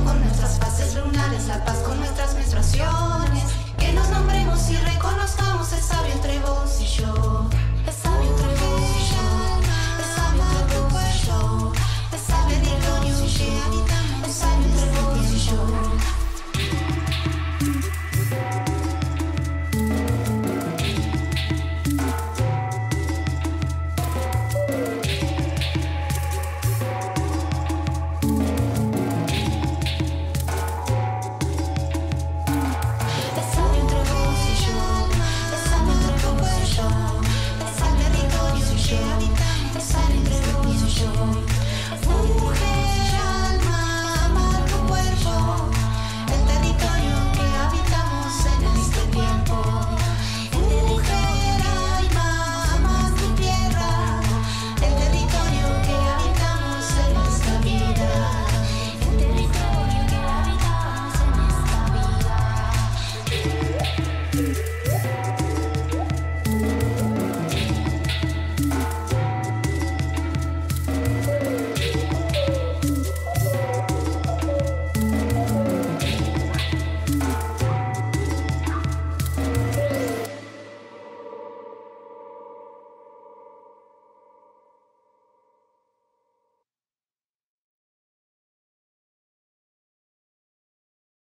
con 0.06 0.20
nuestras 0.20 0.58
fases 0.58 0.94
lunares, 0.94 1.46
la 1.48 1.64
paz 1.64 1.78
con 1.78 1.98
nuestras 1.98 2.34
menstruaciones. 2.34 3.44
Que 3.78 3.92
nos 3.92 4.08
nombremos 4.10 4.70
y 4.70 4.76
reconozcamos 4.76 5.72
el 5.72 5.80
sabio 5.80 6.12
entre 6.14 6.38
vos 6.40 6.80
y 6.80 6.86
yo. 6.86 7.48
El 7.86 7.92
sabio 7.92 8.30
entre 8.30 8.46
vos 8.60 8.80
y 8.98 9.06
yo. 9.12 9.24
El 9.98 10.08
sabio 10.16 10.44
entre 10.62 10.78
vos 10.80 11.02
y 11.12 11.26
yo. 11.26 11.72
El 12.12 12.20
sabio 12.20 12.54
entre 12.56 12.74
vos 12.86 13.04
y 13.04 13.28
yo. 13.38 13.50
El 14.24 14.32
sabio 14.32 14.64
entre 14.64 14.86
vos 14.86 14.94
y 14.94 15.00
yo. 15.00 15.05